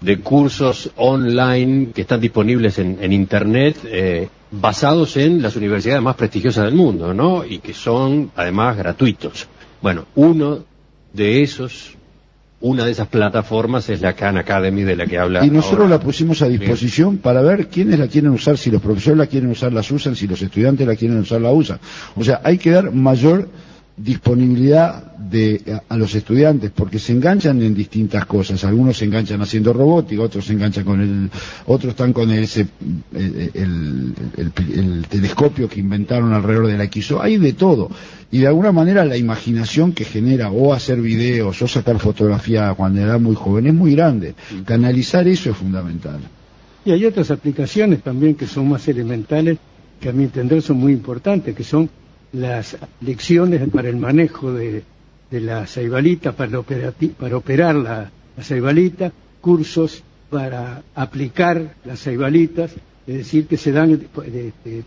de 0.00 0.18
cursos 0.20 0.90
online 0.96 1.88
que 1.94 2.00
están 2.00 2.20
disponibles 2.20 2.78
en, 2.78 2.96
en 3.00 3.12
Internet, 3.12 3.76
eh, 3.84 4.28
basados 4.50 5.18
en 5.18 5.42
las 5.42 5.54
universidades 5.56 6.02
más 6.02 6.16
prestigiosas 6.16 6.64
del 6.64 6.74
mundo, 6.74 7.12
¿no? 7.12 7.44
Y 7.44 7.58
que 7.58 7.74
son, 7.74 8.30
además, 8.36 8.76
gratuitos. 8.78 9.48
Bueno, 9.82 10.06
uno 10.14 10.64
de 11.12 11.42
esos, 11.42 11.96
una 12.60 12.84
de 12.84 12.92
esas 12.92 13.08
plataformas 13.08 13.88
es 13.90 14.00
la 14.00 14.14
Khan 14.14 14.38
Academy 14.38 14.82
de 14.82 14.96
la 14.96 15.06
que 15.06 15.18
habla. 15.18 15.44
Y 15.44 15.50
nosotros 15.50 15.82
ahora. 15.82 15.96
la 15.96 16.00
pusimos 16.00 16.40
a 16.40 16.48
disposición 16.48 17.18
para 17.18 17.42
ver 17.42 17.68
quiénes 17.68 17.98
la 17.98 18.06
quieren 18.06 18.30
usar, 18.30 18.56
si 18.56 18.70
los 18.70 18.80
profesores 18.80 19.18
la 19.18 19.26
quieren 19.26 19.50
usar, 19.50 19.72
las 19.72 19.90
usan, 19.90 20.14
si 20.14 20.26
los 20.28 20.40
estudiantes 20.40 20.86
la 20.86 20.94
quieren 20.96 21.18
usar, 21.18 21.40
la 21.40 21.50
usan. 21.50 21.80
O 22.16 22.22
sea, 22.22 22.40
hay 22.44 22.58
que 22.58 22.70
dar 22.70 22.92
mayor 22.92 23.48
disponibilidad 23.96 25.16
de, 25.16 25.80
a, 25.88 25.96
los 25.96 26.14
estudiantes 26.14 26.70
porque 26.74 26.98
se 26.98 27.12
enganchan 27.12 27.62
en 27.62 27.74
distintas 27.74 28.26
cosas. 28.26 28.64
Algunos 28.64 28.96
se 28.96 29.04
enganchan 29.04 29.40
haciendo 29.42 29.72
robótica, 29.72 30.22
otros 30.22 30.46
se 30.46 30.54
enganchan 30.54 30.84
con 30.84 31.00
el, 31.00 31.30
otros 31.66 31.90
están 31.90 32.12
con 32.12 32.30
ese, 32.30 32.66
el, 33.14 33.50
el- 33.54 34.14
el- 34.36 34.52
el 34.78 35.06
telescopio 35.08 35.68
que 35.68 35.80
inventaron 35.80 36.32
alrededor 36.32 36.66
de 36.68 36.78
la 36.78 36.86
XO. 36.90 37.20
Hay 37.22 37.36
de 37.38 37.52
todo. 37.52 37.90
Y 38.30 38.38
de 38.38 38.46
alguna 38.46 38.72
manera 38.72 39.04
la 39.04 39.16
imaginación 39.16 39.92
que 39.92 40.04
genera 40.04 40.50
o 40.50 40.72
hacer 40.72 41.00
videos 41.00 41.60
o 41.60 41.68
sacar 41.68 41.98
fotografía 41.98 42.72
cuando 42.74 43.00
era 43.02 43.18
muy 43.18 43.34
joven 43.34 43.66
es 43.66 43.74
muy 43.74 43.94
grande. 43.94 44.34
Canalizar 44.64 45.28
eso 45.28 45.50
es 45.50 45.56
fundamental. 45.56 46.18
Y 46.84 46.90
hay 46.92 47.04
otras 47.04 47.30
aplicaciones 47.30 48.02
también 48.02 48.34
que 48.34 48.46
son 48.46 48.68
más 48.68 48.88
elementales, 48.88 49.58
que 50.00 50.08
a 50.08 50.12
mi 50.12 50.24
entender 50.24 50.62
son 50.62 50.78
muy 50.78 50.92
importantes, 50.92 51.54
que 51.54 51.62
son 51.62 51.88
las 52.32 52.76
lecciones 53.00 53.68
para 53.68 53.88
el 53.88 53.96
manejo 53.96 54.52
de, 54.52 54.82
de 55.30 55.40
la 55.40 55.66
ceibalita, 55.66 56.32
para, 56.32 56.62
para 56.62 57.36
operar 57.36 57.74
la, 57.74 58.10
la 58.36 58.42
ceibalita, 58.42 59.12
cursos 59.40 60.02
para 60.30 60.82
aplicar 60.94 61.74
las 61.84 62.00
ceibalitas, 62.00 62.72
es 63.06 63.16
decir, 63.16 63.46
que 63.46 63.58
se 63.58 63.72
dan 63.72 63.92
eh, 63.92 64.52
eh, 64.64 64.82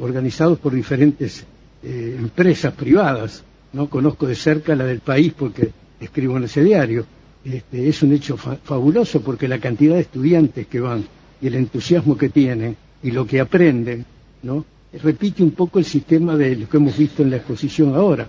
organizados 0.00 0.58
por 0.58 0.72
diferentes 0.72 1.44
eh, 1.82 2.16
empresas 2.18 2.72
privadas. 2.74 3.42
No 3.72 3.88
conozco 3.90 4.26
de 4.26 4.36
cerca 4.36 4.76
la 4.76 4.84
del 4.84 5.00
país 5.00 5.32
porque 5.36 5.72
escribo 6.00 6.36
en 6.36 6.44
ese 6.44 6.62
diario. 6.62 7.06
Este, 7.44 7.88
es 7.88 8.02
un 8.02 8.12
hecho 8.12 8.36
fabuloso 8.36 9.20
porque 9.20 9.48
la 9.48 9.58
cantidad 9.58 9.94
de 9.94 10.02
estudiantes 10.02 10.66
que 10.66 10.80
van 10.80 11.04
y 11.40 11.46
el 11.46 11.54
entusiasmo 11.54 12.16
que 12.16 12.28
tienen 12.28 12.76
y 13.02 13.10
lo 13.10 13.26
que 13.26 13.40
aprenden, 13.40 14.04
¿no? 14.42 14.64
Repite 14.92 15.42
un 15.42 15.50
poco 15.50 15.78
el 15.78 15.84
sistema 15.84 16.36
de 16.36 16.56
lo 16.56 16.68
que 16.68 16.76
hemos 16.76 16.96
visto 16.96 17.22
en 17.22 17.30
la 17.30 17.36
exposición 17.36 17.94
ahora, 17.94 18.28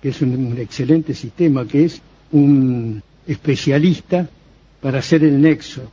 que 0.00 0.10
es 0.10 0.22
un, 0.22 0.56
excelente 0.58 1.14
sistema, 1.14 1.66
que 1.66 1.84
es 1.84 2.00
un 2.32 3.02
especialista 3.26 4.28
para 4.80 5.00
hacer 5.00 5.24
el 5.24 5.40
nexo 5.40 5.90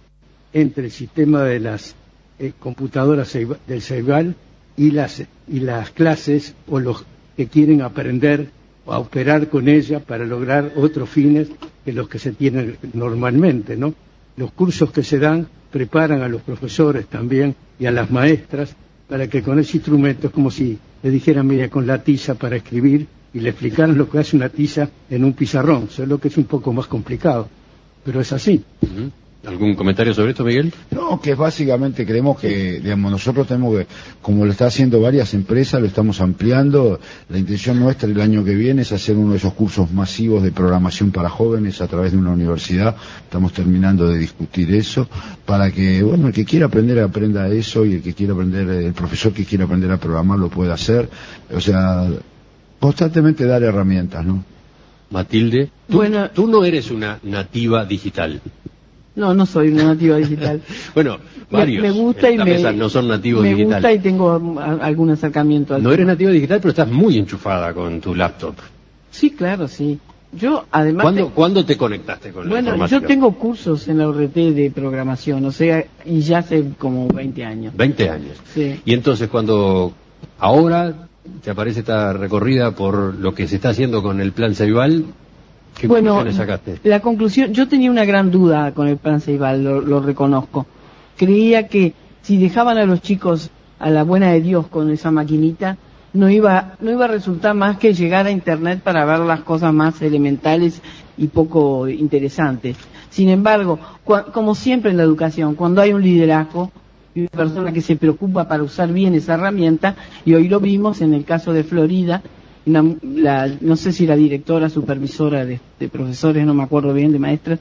entre 0.53 0.85
el 0.85 0.91
sistema 0.91 1.43
de 1.43 1.59
las 1.59 1.95
eh, 2.39 2.53
computadoras 2.57 3.33
del 3.67 3.81
Ceibal 3.81 4.35
y 4.77 4.91
las, 4.91 5.23
y 5.47 5.59
las 5.59 5.91
clases 5.91 6.53
o 6.69 6.79
los 6.79 7.03
que 7.35 7.47
quieren 7.47 7.81
aprender 7.81 8.49
a 8.87 8.99
operar 8.99 9.49
con 9.49 9.67
ella 9.67 9.99
para 9.99 10.25
lograr 10.25 10.73
otros 10.75 11.09
fines 11.09 11.49
que 11.83 11.91
los 11.91 12.07
que 12.07 12.19
se 12.19 12.31
tienen 12.31 12.77
normalmente, 12.93 13.75
¿no? 13.75 13.93
Los 14.37 14.51
cursos 14.51 14.91
que 14.91 15.03
se 15.03 15.17
dan 15.17 15.47
preparan 15.71 16.21
a 16.21 16.29
los 16.29 16.41
profesores 16.41 17.07
también 17.07 17.55
y 17.79 17.85
a 17.85 17.91
las 17.91 18.11
maestras 18.11 18.75
para 19.07 19.27
que 19.27 19.41
con 19.41 19.59
ese 19.59 19.77
instrumento 19.77 20.27
es 20.27 20.33
como 20.33 20.49
si 20.49 20.77
le 21.03 21.09
dijeran, 21.09 21.47
mire, 21.47 21.69
con 21.69 21.85
la 21.85 22.03
tiza 22.03 22.35
para 22.35 22.55
escribir 22.55 23.07
y 23.33 23.39
le 23.39 23.49
explicaran 23.49 23.97
lo 23.97 24.09
que 24.09 24.19
hace 24.19 24.35
una 24.35 24.49
tiza 24.49 24.89
en 25.09 25.23
un 25.23 25.33
pizarrón, 25.33 25.89
solo 25.89 26.19
que 26.19 26.29
es 26.29 26.37
un 26.37 26.45
poco 26.45 26.73
más 26.73 26.87
complicado, 26.87 27.47
pero 28.03 28.21
es 28.21 28.31
así. 28.31 28.63
¿Algún 29.45 29.75
comentario 29.75 30.13
sobre 30.13 30.31
esto, 30.31 30.43
Miguel? 30.43 30.73
No, 30.91 31.19
que 31.21 31.35
básicamente 31.35 32.05
creemos 32.05 32.39
que, 32.39 32.79
digamos, 32.79 33.11
nosotros 33.11 33.47
tenemos 33.47 33.77
que, 33.77 33.87
como 34.21 34.45
lo 34.45 34.51
está 34.51 34.67
haciendo 34.67 34.99
varias 34.99 35.33
empresas, 35.33 35.79
lo 35.79 35.87
estamos 35.87 36.19
ampliando. 36.19 36.99
La 37.29 37.37
intención 37.37 37.79
nuestra 37.79 38.09
el 38.09 38.19
año 38.19 38.43
que 38.43 38.55
viene 38.55 38.81
es 38.81 38.91
hacer 38.91 39.15
uno 39.15 39.31
de 39.31 39.37
esos 39.37 39.53
cursos 39.53 39.91
masivos 39.91 40.41
de 40.41 40.51
programación 40.51 41.11
para 41.11 41.29
jóvenes 41.29 41.81
a 41.81 41.87
través 41.87 42.11
de 42.11 42.17
una 42.17 42.31
universidad. 42.31 42.95
Estamos 43.23 43.53
terminando 43.53 44.07
de 44.07 44.17
discutir 44.17 44.73
eso 44.73 45.07
para 45.45 45.71
que, 45.71 46.01
bueno, 46.01 46.27
el 46.27 46.33
que 46.33 46.45
quiera 46.45 46.65
aprender 46.65 46.99
aprenda 46.99 47.47
eso 47.47 47.85
y 47.85 47.95
el 47.95 48.01
que 48.01 48.13
quiera 48.13 48.33
aprender, 48.33 48.67
el 48.67 48.93
profesor 48.93 49.31
que 49.31 49.45
quiera 49.45 49.65
aprender 49.65 49.91
a 49.91 49.97
programar 49.97 50.39
lo 50.39 50.49
pueda 50.49 50.73
hacer. 50.73 51.09
O 51.53 51.61
sea, 51.61 52.07
constantemente 52.79 53.45
dar 53.45 53.63
herramientas, 53.63 54.25
¿no? 54.25 54.43
Matilde, 55.11 55.69
bueno, 55.87 56.31
tú 56.31 56.47
no 56.47 56.65
eres 56.65 56.89
una 56.89 57.19
nativa 57.23 57.85
digital. 57.85 58.41
No, 59.15 59.33
no 59.33 59.45
soy 59.45 59.69
una 59.69 59.85
nativa 59.85 60.17
digital. 60.17 60.61
bueno, 60.93 61.17
varios 61.49 61.81
me, 61.81 61.91
gusta 61.91 62.29
y 62.29 62.37
me, 62.37 62.73
no 62.73 62.89
son 62.89 63.07
nativos 63.07 63.43
me 63.43 63.49
digital. 63.49 63.75
gusta 63.75 63.93
y 63.93 63.99
tengo 63.99 64.59
algún 64.81 65.09
acercamiento 65.11 65.75
al 65.75 65.83
No 65.83 65.91
eres 65.91 66.05
nativa 66.05 66.31
digital, 66.31 66.59
pero 66.59 66.69
estás 66.69 66.89
muy 66.89 67.17
enchufada 67.17 67.73
con 67.73 68.01
tu 68.01 68.13
laptop. 68.13 68.55
Sí, 69.11 69.31
claro, 69.31 69.67
sí. 69.67 69.97
Yo, 70.33 70.65
además... 70.71 71.03
¿Cuándo, 71.03 71.29
¿cuándo 71.29 71.65
te 71.65 71.77
conectaste 71.77 72.31
con 72.31 72.49
bueno, 72.49 72.71
la 72.71 72.77
Bueno, 72.77 72.87
yo 72.87 73.07
tengo 73.07 73.31
cursos 73.35 73.87
en 73.87 73.99
la 73.99 74.09
URT 74.09 74.33
de 74.33 74.71
programación, 74.73 75.45
o 75.45 75.51
sea, 75.51 75.85
y 76.03 76.19
ya 76.19 76.39
hace 76.39 76.71
como 76.77 77.07
20 77.07 77.45
años. 77.45 77.77
20 77.77 78.09
años. 78.09 78.37
Sí. 78.53 78.81
Y 78.83 78.93
entonces 78.93 79.29
cuando 79.29 79.93
ahora 80.39 81.07
te 81.41 81.51
aparece 81.51 81.79
esta 81.79 82.11
recorrida 82.11 82.71
por 82.71 83.15
lo 83.15 83.33
que 83.33 83.47
se 83.47 83.55
está 83.55 83.69
haciendo 83.69 84.03
con 84.03 84.19
el 84.19 84.33
plan 84.33 84.55
Ceibal, 84.55 85.05
¿Qué 85.77 85.87
bueno, 85.87 86.31
sacaste? 86.31 86.79
La 86.83 87.01
conclusión, 87.01 87.53
yo 87.53 87.67
tenía 87.67 87.91
una 87.91 88.05
gran 88.05 88.31
duda 88.31 88.73
con 88.73 88.87
el 88.87 88.97
plan 88.97 89.19
Ceibal, 89.19 89.63
lo, 89.63 89.99
reconozco. 89.99 90.65
Creía 91.17 91.67
que 91.67 91.93
si 92.21 92.37
dejaban 92.37 92.77
a 92.77 92.85
los 92.85 93.01
chicos 93.01 93.49
a 93.79 93.89
la 93.89 94.03
buena 94.03 94.31
de 94.31 94.41
Dios 94.41 94.67
con 94.67 94.89
esa 94.89 95.11
maquinita, 95.11 95.77
no 96.13 96.29
iba, 96.29 96.75
no 96.79 96.91
iba 96.91 97.05
a 97.05 97.09
resultar 97.09 97.55
más 97.55 97.77
que 97.77 97.93
llegar 97.93 98.25
a 98.25 98.31
Internet 98.31 98.81
para 98.81 99.03
ver 99.03 99.19
las 99.19 99.41
cosas 99.41 99.73
más 99.73 100.01
elementales 100.01 100.81
y 101.17 101.27
poco 101.27 101.89
interesantes. 101.89 102.77
Sin 103.09 103.29
embargo, 103.29 103.79
como 104.33 104.55
siempre 104.55 104.91
en 104.91 104.97
la 104.97 105.03
educación, 105.03 105.55
cuando 105.55 105.81
hay 105.81 105.93
un 105.93 106.01
liderazgo 106.01 106.71
y 107.13 107.21
una 107.21 107.29
persona 107.29 107.71
que 107.73 107.81
se 107.81 107.97
preocupa 107.97 108.47
para 108.47 108.63
usar 108.63 108.91
bien 108.91 109.13
esa 109.13 109.35
herramienta, 109.35 109.95
y 110.25 110.33
hoy 110.33 110.47
lo 110.47 110.59
vimos 110.59 111.01
en 111.01 111.13
el 111.13 111.25
caso 111.25 111.51
de 111.53 111.63
Florida, 111.63 112.21
la, 112.65 113.47
no 113.61 113.75
sé 113.75 113.91
si 113.91 114.07
la 114.07 114.15
directora, 114.15 114.69
supervisora 114.69 115.45
de, 115.45 115.59
profesores, 115.89 116.45
no 116.45 116.53
me 116.53 116.63
acuerdo 116.63 116.93
bien, 116.93 117.11
de 117.11 117.19
maestras, 117.19 117.59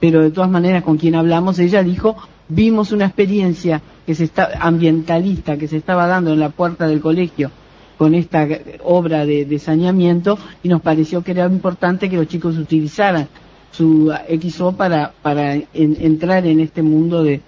pero 0.00 0.22
de 0.22 0.30
todas 0.30 0.50
maneras 0.50 0.82
con 0.84 0.96
quien 0.96 1.14
hablamos, 1.14 1.58
ella 1.58 1.82
dijo, 1.82 2.16
vimos 2.48 2.92
una 2.92 3.06
experiencia 3.06 3.82
que 4.06 4.14
se 4.14 4.24
está, 4.24 4.50
ambientalista 4.60 5.56
que 5.58 5.68
se 5.68 5.76
estaba 5.76 6.06
dando 6.06 6.32
en 6.32 6.40
la 6.40 6.50
puerta 6.50 6.86
del 6.86 7.00
colegio 7.00 7.50
con 7.98 8.14
esta 8.14 8.46
obra 8.84 9.26
de, 9.26 9.58
saneamiento 9.58 10.38
y 10.62 10.68
nos 10.68 10.80
pareció 10.80 11.22
que 11.22 11.32
era 11.32 11.46
importante 11.46 12.08
que 12.08 12.16
los 12.16 12.28
chicos 12.28 12.56
utilizaran 12.56 13.28
su 13.72 14.12
XO 14.40 14.72
para, 14.72 15.12
para 15.20 15.56
entrar 15.74 16.46
en 16.46 16.60
este 16.60 16.80
mundo 16.82 17.24
de, 17.24 17.42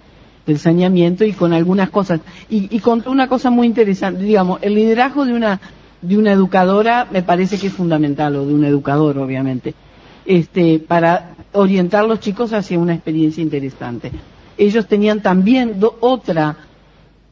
del 0.45 0.59
saneamiento 0.59 1.23
y 1.23 1.31
con 1.31 1.53
algunas 1.53 1.89
cosas. 1.89 2.19
Y, 2.49 2.75
y 2.75 2.79
con 2.79 3.01
una 3.07 3.27
cosa 3.27 3.49
muy 3.49 3.65
interesante, 3.65 4.23
digamos, 4.23 4.59
el 4.61 4.75
liderazgo 4.75 5.25
de 5.25 5.33
una 5.33 5.59
de 6.01 6.17
una 6.17 6.31
educadora 6.31 7.07
me 7.11 7.21
parece 7.21 7.57
que 7.57 7.67
es 7.67 7.73
fundamental, 7.73 8.35
o 8.35 8.45
de 8.45 8.53
un 8.53 8.65
educador, 8.65 9.17
obviamente, 9.19 9.73
este, 10.25 10.79
para 10.79 11.35
orientar 11.53 12.03
a 12.03 12.07
los 12.07 12.19
chicos 12.19 12.53
hacia 12.53 12.79
una 12.79 12.93
experiencia 12.93 13.41
interesante. 13.41 14.11
Ellos 14.57 14.87
tenían 14.87 15.21
también 15.21 15.79
otra, 15.99 16.57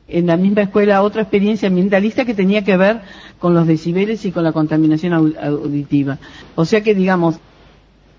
en 0.07 0.27
la 0.27 0.37
misma 0.37 0.63
escuela, 0.63 1.01
otra 1.01 1.21
experiencia 1.21 1.67
ambientalista 1.67 2.25
que 2.25 2.33
tenía 2.33 2.63
que 2.63 2.77
ver 2.77 3.01
con 3.39 3.53
los 3.53 3.67
decibeles 3.67 4.25
y 4.25 4.31
con 4.31 4.43
la 4.43 4.51
contaminación 4.51 5.13
auditiva. 5.13 6.17
O 6.55 6.65
sea 6.65 6.81
que, 6.81 6.95
digamos, 6.95 7.39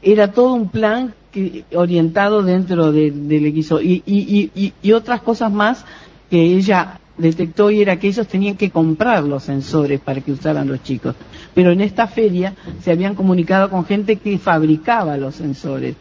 era 0.02 0.32
todo 0.32 0.54
un 0.54 0.68
plan 0.68 1.14
que, 1.30 1.64
orientado 1.74 2.42
dentro 2.42 2.92
del 2.92 3.46
equipo 3.46 3.80
y, 3.80 4.02
y, 4.06 4.72
y 4.82 4.92
otras 4.92 5.20
cosas 5.22 5.52
más 5.52 5.84
que 6.30 6.40
ella 6.40 7.00
detectó 7.20 7.70
y 7.70 7.82
era 7.82 7.98
que 7.98 8.08
ellos 8.08 8.26
tenían 8.26 8.56
que 8.56 8.70
comprar 8.70 9.24
los 9.24 9.44
sensores 9.44 10.00
para 10.00 10.20
que 10.20 10.32
usaran 10.32 10.68
los 10.68 10.82
chicos. 10.82 11.14
Pero 11.54 11.70
en 11.70 11.80
esta 11.80 12.06
feria 12.06 12.54
se 12.82 12.90
habían 12.90 13.14
comunicado 13.14 13.70
con 13.70 13.84
gente 13.84 14.16
que 14.16 14.38
fabricaba 14.38 15.16
los 15.16 15.34
sensores, 15.34 15.94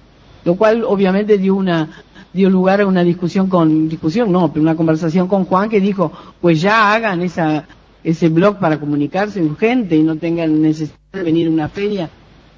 lo 0.46 0.56
cual 0.56 0.84
obviamente 0.84 1.38
dio 1.38 1.56
una 1.56 2.04
dio 2.32 2.50
lugar 2.50 2.82
a 2.82 2.88
una 2.88 3.04
discusión 3.04 3.50
con 3.50 3.90
discusión 3.90 4.32
no, 4.32 4.54
pero 4.54 4.62
una 4.62 4.76
conversación 4.76 5.28
con 5.28 5.46
Juan 5.46 5.68
que 5.68 5.82
dijo, 5.82 6.12
pues 6.40 6.62
ya 6.62 6.94
hagan 6.94 7.22
esa 7.22 7.66
ese 8.04 8.30
blog 8.30 8.60
para 8.60 8.80
comunicarse 8.80 9.42
urgente 9.42 9.96
y 9.96 10.04
no 10.04 10.16
tengan 10.16 10.62
necesidad 10.62 10.98
de 11.12 11.24
venir 11.24 11.48
a 11.48 11.52
una 11.52 11.70
feria 11.70 12.10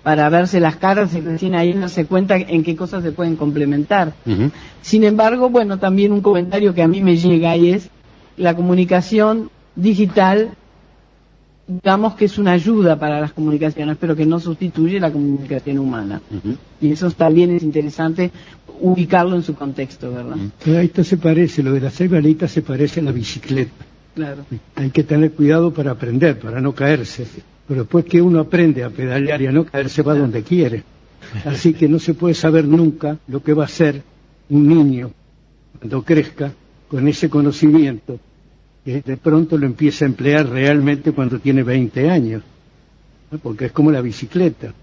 para 0.03 0.30
verse 0.30 0.60
las 0.60 0.77
caras 0.77 1.13
y 1.13 1.22
recién 1.22 1.56
ahí 1.56 1.74
no 1.74 1.88
se 1.89 2.06
cuenta 2.06 2.36
en 2.36 2.63
qué 2.63 2.75
cosas 2.75 3.03
se 3.03 3.12
pueden 3.12 3.36
complementar. 3.36 4.13
Sin 4.82 5.03
embargo, 5.03 5.50
bueno, 5.50 5.77
también 5.77 6.12
un 6.12 6.22
comentario 6.22 6.74
que 6.74 6.82
a 6.82 6.88
mí 6.88 7.01
me 7.01 7.18
llega 7.18 7.56
y 7.56 7.72
es 7.72 7.89
la 8.41 8.55
comunicación 8.55 9.50
digital, 9.75 10.51
digamos 11.67 12.15
que 12.15 12.25
es 12.25 12.38
una 12.39 12.53
ayuda 12.53 12.98
para 12.98 13.21
las 13.21 13.33
comunicaciones, 13.33 13.98
pero 14.00 14.15
que 14.15 14.25
no 14.25 14.39
sustituye 14.39 15.00
la 15.00 15.12
comunicación 15.12 15.77
humana. 15.77 16.21
Y 16.81 16.91
eso 16.91 17.10
también 17.12 17.51
es 17.51 17.63
interesante 17.63 18.31
ubicarlo 18.79 19.36
en 19.36 19.43
su 19.43 19.53
contexto, 19.53 20.12
¿verdad? 20.12 20.38
Esto 20.65 21.03
se 21.03 21.17
parece, 21.17 21.62
lo 21.62 21.71
de 21.71 21.81
la 21.81 21.91
cebalita 21.91 22.48
se 22.48 22.63
parece 22.63 23.00
a 23.00 23.03
la 23.03 23.12
bicicleta. 23.12 23.86
Claro. 24.15 24.43
Hay 24.75 24.89
que 24.89 25.03
tener 25.03 25.31
cuidado 25.33 25.71
para 25.71 25.91
aprender, 25.91 26.39
para 26.39 26.60
no 26.60 26.74
caerse. 26.74 27.25
Pero 27.67 27.81
después 27.81 28.05
que 28.05 28.21
uno 28.21 28.39
aprende 28.39 28.83
a 28.83 28.89
pedalear 28.89 29.41
y 29.41 29.48
a 29.48 29.51
no 29.51 29.65
caerse, 29.65 30.01
va 30.01 30.15
donde 30.15 30.41
quiere. 30.41 30.83
Así 31.45 31.74
que 31.74 31.88
no 31.88 32.00
se 32.00 32.15
puede 32.15 32.33
saber 32.33 32.65
nunca 32.65 33.19
lo 33.27 33.41
que 33.43 33.53
va 33.53 33.65
a 33.65 33.69
ser 33.69 34.01
un 34.50 34.67
niño 34.67 35.12
cuando 35.77 36.01
crezca 36.03 36.51
con 36.89 37.07
ese 37.07 37.29
conocimiento, 37.29 38.19
que 38.83 39.01
de 39.01 39.17
pronto 39.17 39.57
lo 39.57 39.65
empieza 39.65 40.05
a 40.05 40.07
emplear 40.07 40.47
realmente 40.47 41.11
cuando 41.11 41.39
tiene 41.39 41.63
20 41.63 42.09
años, 42.09 42.43
porque 43.41 43.65
es 43.65 43.71
como 43.71 43.91
la 43.91 44.01
bicicleta. 44.01 44.73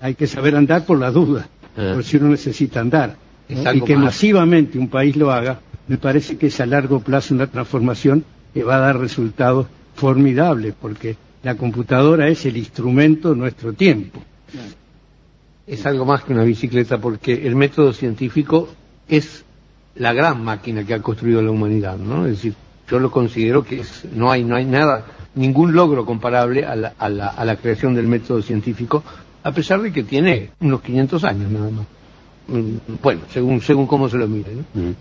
Hay 0.00 0.14
que 0.14 0.26
saber 0.26 0.56
andar 0.56 0.84
por 0.84 0.98
la 0.98 1.10
duda, 1.10 1.48
ah. 1.76 1.92
por 1.94 2.04
si 2.04 2.16
uno 2.16 2.28
necesita 2.28 2.80
andar. 2.80 3.16
Y 3.48 3.80
que 3.82 3.96
masivamente 3.96 4.78
un 4.78 4.88
país 4.88 5.16
lo 5.16 5.30
haga, 5.30 5.60
me 5.86 5.98
parece 5.98 6.36
que 6.36 6.46
es 6.46 6.60
a 6.60 6.66
largo 6.66 7.00
plazo 7.00 7.34
una 7.34 7.46
transformación 7.46 8.24
que 8.52 8.64
va 8.64 8.76
a 8.76 8.80
dar 8.80 8.98
resultados 8.98 9.66
formidables, 9.94 10.74
porque 10.80 11.16
la 11.42 11.56
computadora 11.56 12.28
es 12.28 12.44
el 12.46 12.56
instrumento 12.56 13.30
de 13.30 13.36
nuestro 13.36 13.72
tiempo. 13.72 14.22
Es 15.66 15.86
algo 15.86 16.04
más 16.04 16.24
que 16.24 16.32
una 16.32 16.44
bicicleta, 16.44 16.98
porque 16.98 17.46
el 17.46 17.54
método 17.54 17.92
científico 17.92 18.68
es 19.08 19.44
la 19.96 20.12
gran 20.12 20.42
máquina 20.42 20.84
que 20.84 20.94
ha 20.94 21.02
construido 21.02 21.40
la 21.42 21.50
humanidad, 21.50 21.96
¿no? 21.98 22.26
Es 22.26 22.36
decir, 22.36 22.54
yo 22.90 22.98
lo 22.98 23.10
considero 23.10 23.64
que 23.64 23.82
no 24.14 24.30
hay 24.30 24.44
no 24.44 24.56
hay 24.56 24.64
nada, 24.64 25.04
ningún 25.34 25.72
logro 25.74 26.04
comparable 26.04 26.64
a 26.64 26.76
la, 26.76 26.92
a, 26.98 27.08
la, 27.08 27.28
a 27.28 27.44
la 27.44 27.56
creación 27.56 27.94
del 27.94 28.06
método 28.06 28.42
científico, 28.42 29.02
a 29.42 29.52
pesar 29.52 29.80
de 29.82 29.92
que 29.92 30.02
tiene 30.02 30.50
unos 30.60 30.80
500 30.82 31.24
años 31.24 31.50
nada 31.50 31.70
más. 31.70 31.86
mm, 32.48 32.94
bueno, 33.02 33.22
según, 33.32 33.60
según 33.60 33.86
cómo 33.86 34.08
se 34.08 34.16
lo 34.16 34.28
mire. 34.28 34.52
¿no? 34.54 34.62
Mm. 34.82 34.94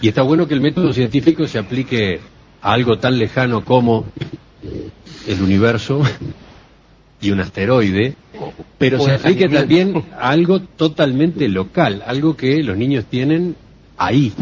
Y 0.00 0.08
está 0.08 0.22
bueno 0.22 0.46
que 0.46 0.54
el 0.54 0.60
método 0.60 0.92
científico 0.92 1.46
se 1.46 1.58
aplique 1.58 2.20
a 2.62 2.72
algo 2.72 2.98
tan 2.98 3.18
lejano 3.18 3.64
como 3.64 4.06
el 5.26 5.42
universo 5.42 6.00
y 7.20 7.30
un 7.30 7.40
asteroide, 7.40 8.14
pero 8.78 9.00
se 9.00 9.12
O 9.12 9.14
aplique 9.14 9.48
también 9.48 10.04
a 10.18 10.30
algo 10.30 10.60
totalmente 10.60 11.48
local, 11.48 12.02
algo 12.06 12.36
que 12.36 12.62
los 12.62 12.76
niños 12.76 13.06
tienen 13.06 13.56
ahí, 13.96 14.32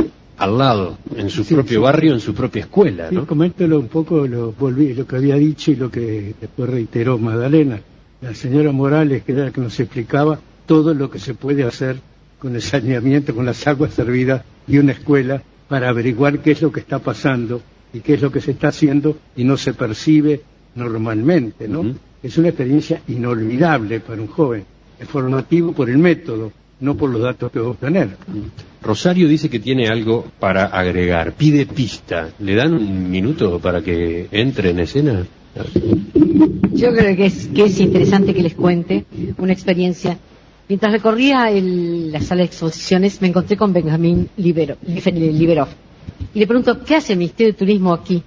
al 0.43 0.59
lado, 0.59 0.99
en 1.17 1.31
su 1.31 1.45
Sí, 1.45 1.55
propio 1.55 1.79
sí. 1.79 1.83
barrio, 1.83 2.15
en 2.15 2.21
su 2.21 2.35
propia 2.35 2.61
escuela, 2.63 3.09
Sí, 3.09 3.15
¿no? 3.15 3.27
coméntelo 3.27 3.79
un 3.79 3.89
poco, 3.89 4.27
lo, 4.27 4.53
volví, 4.53 4.93
lo 4.95 5.07
que 5.07 5.17
había 5.17 5.37
dicho 5.37 5.71
y 5.71 5.77
lo 5.77 5.91
que 5.91 6.35
después 6.41 6.69
reiteró 6.69 7.17
Magdalena. 7.19 7.81
La 8.21 8.35
señora 8.35 8.73
Morales, 8.73 9.23
que 9.25 9.33
era 9.33 9.45
la 9.45 9.51
que 9.53 9.61
nos 9.61 9.79
explicaba 9.79 10.39
todo 10.67 10.95
lo 10.95 11.11
que 11.11 11.19
se 11.19 11.35
puede 11.35 11.65
hacer 11.65 11.97
con 12.39 12.55
el 12.55 12.63
saneamiento, 12.63 13.35
con 13.35 13.47
las 13.47 13.67
aguas 13.69 13.95
servidas 13.95 14.43
y 14.67 14.79
una 14.79 14.93
escuela 14.93 15.43
para 15.69 15.89
averiguar 15.89 16.41
qué 16.41 16.53
es 16.53 16.63
lo 16.63 16.73
que 16.73 16.81
está 16.81 16.99
pasando 16.99 17.63
y 17.95 18.01
qué 18.01 18.15
es 18.15 18.23
lo 18.23 18.31
que 18.33 18.41
se 18.41 18.51
está 18.53 18.69
haciendo 18.69 19.17
y 19.37 19.45
no 19.45 19.57
se 19.57 19.75
percibe 19.75 20.41
normalmente, 20.75 21.69
¿no? 21.69 21.85
Es 22.23 22.37
una 22.39 22.49
experiencia 22.49 23.01
inolvidable 23.09 24.01
para 24.01 24.21
un 24.21 24.29
joven. 24.29 24.65
Es 24.99 25.09
formativo 25.09 25.73
por 25.73 25.89
el 25.91 25.99
método, 25.99 26.53
no 26.83 26.97
por 26.97 27.09
los 27.11 27.23
datos 27.23 27.51
que 27.51 27.59
va 27.61 27.67
a 27.69 27.71
obtener. 27.71 28.17
Rosario 28.83 29.29
dice 29.29 29.49
que 29.49 29.61
tiene 29.61 29.89
algo 29.89 30.27
para 30.39 30.67
agregar, 30.67 31.33
pide 31.33 31.65
pista. 31.65 32.29
¿Le 32.41 32.55
dan 32.57 32.75
un 32.75 33.11
minuto 33.11 33.59
para 33.61 33.81
que 33.83 34.29
entre 34.33 34.71
en 34.71 34.81
escena? 34.81 35.25
Yo 36.73 36.93
creo 36.93 37.17
que 37.17 37.27
es, 37.27 37.47
que 37.49 37.65
es 37.65 37.79
interesante 37.81 38.35
que 38.35 38.43
les 38.43 38.55
cuente 38.55 39.05
una 39.39 39.53
experiencia. 39.53 40.19
Mientras 40.69 40.93
recorría 40.93 41.51
el- 41.51 42.11
la 42.11 42.21
sala 42.21 42.41
de 42.41 42.47
exposiciones, 42.47 43.21
me 43.23 43.29
encontré 43.29 43.57
con 43.57 43.73
Benjamín 43.73 44.29
Libero, 44.37 44.77
Liberov. 44.87 45.69
Y 46.35 46.39
le 46.41 46.47
pregunto, 46.47 46.83
¿qué 46.85 46.97
hace 46.97 47.13
el 47.13 47.19
Ministerio 47.21 47.53
de 47.53 47.59
Turismo 47.59 47.93
aquí? 47.93 48.23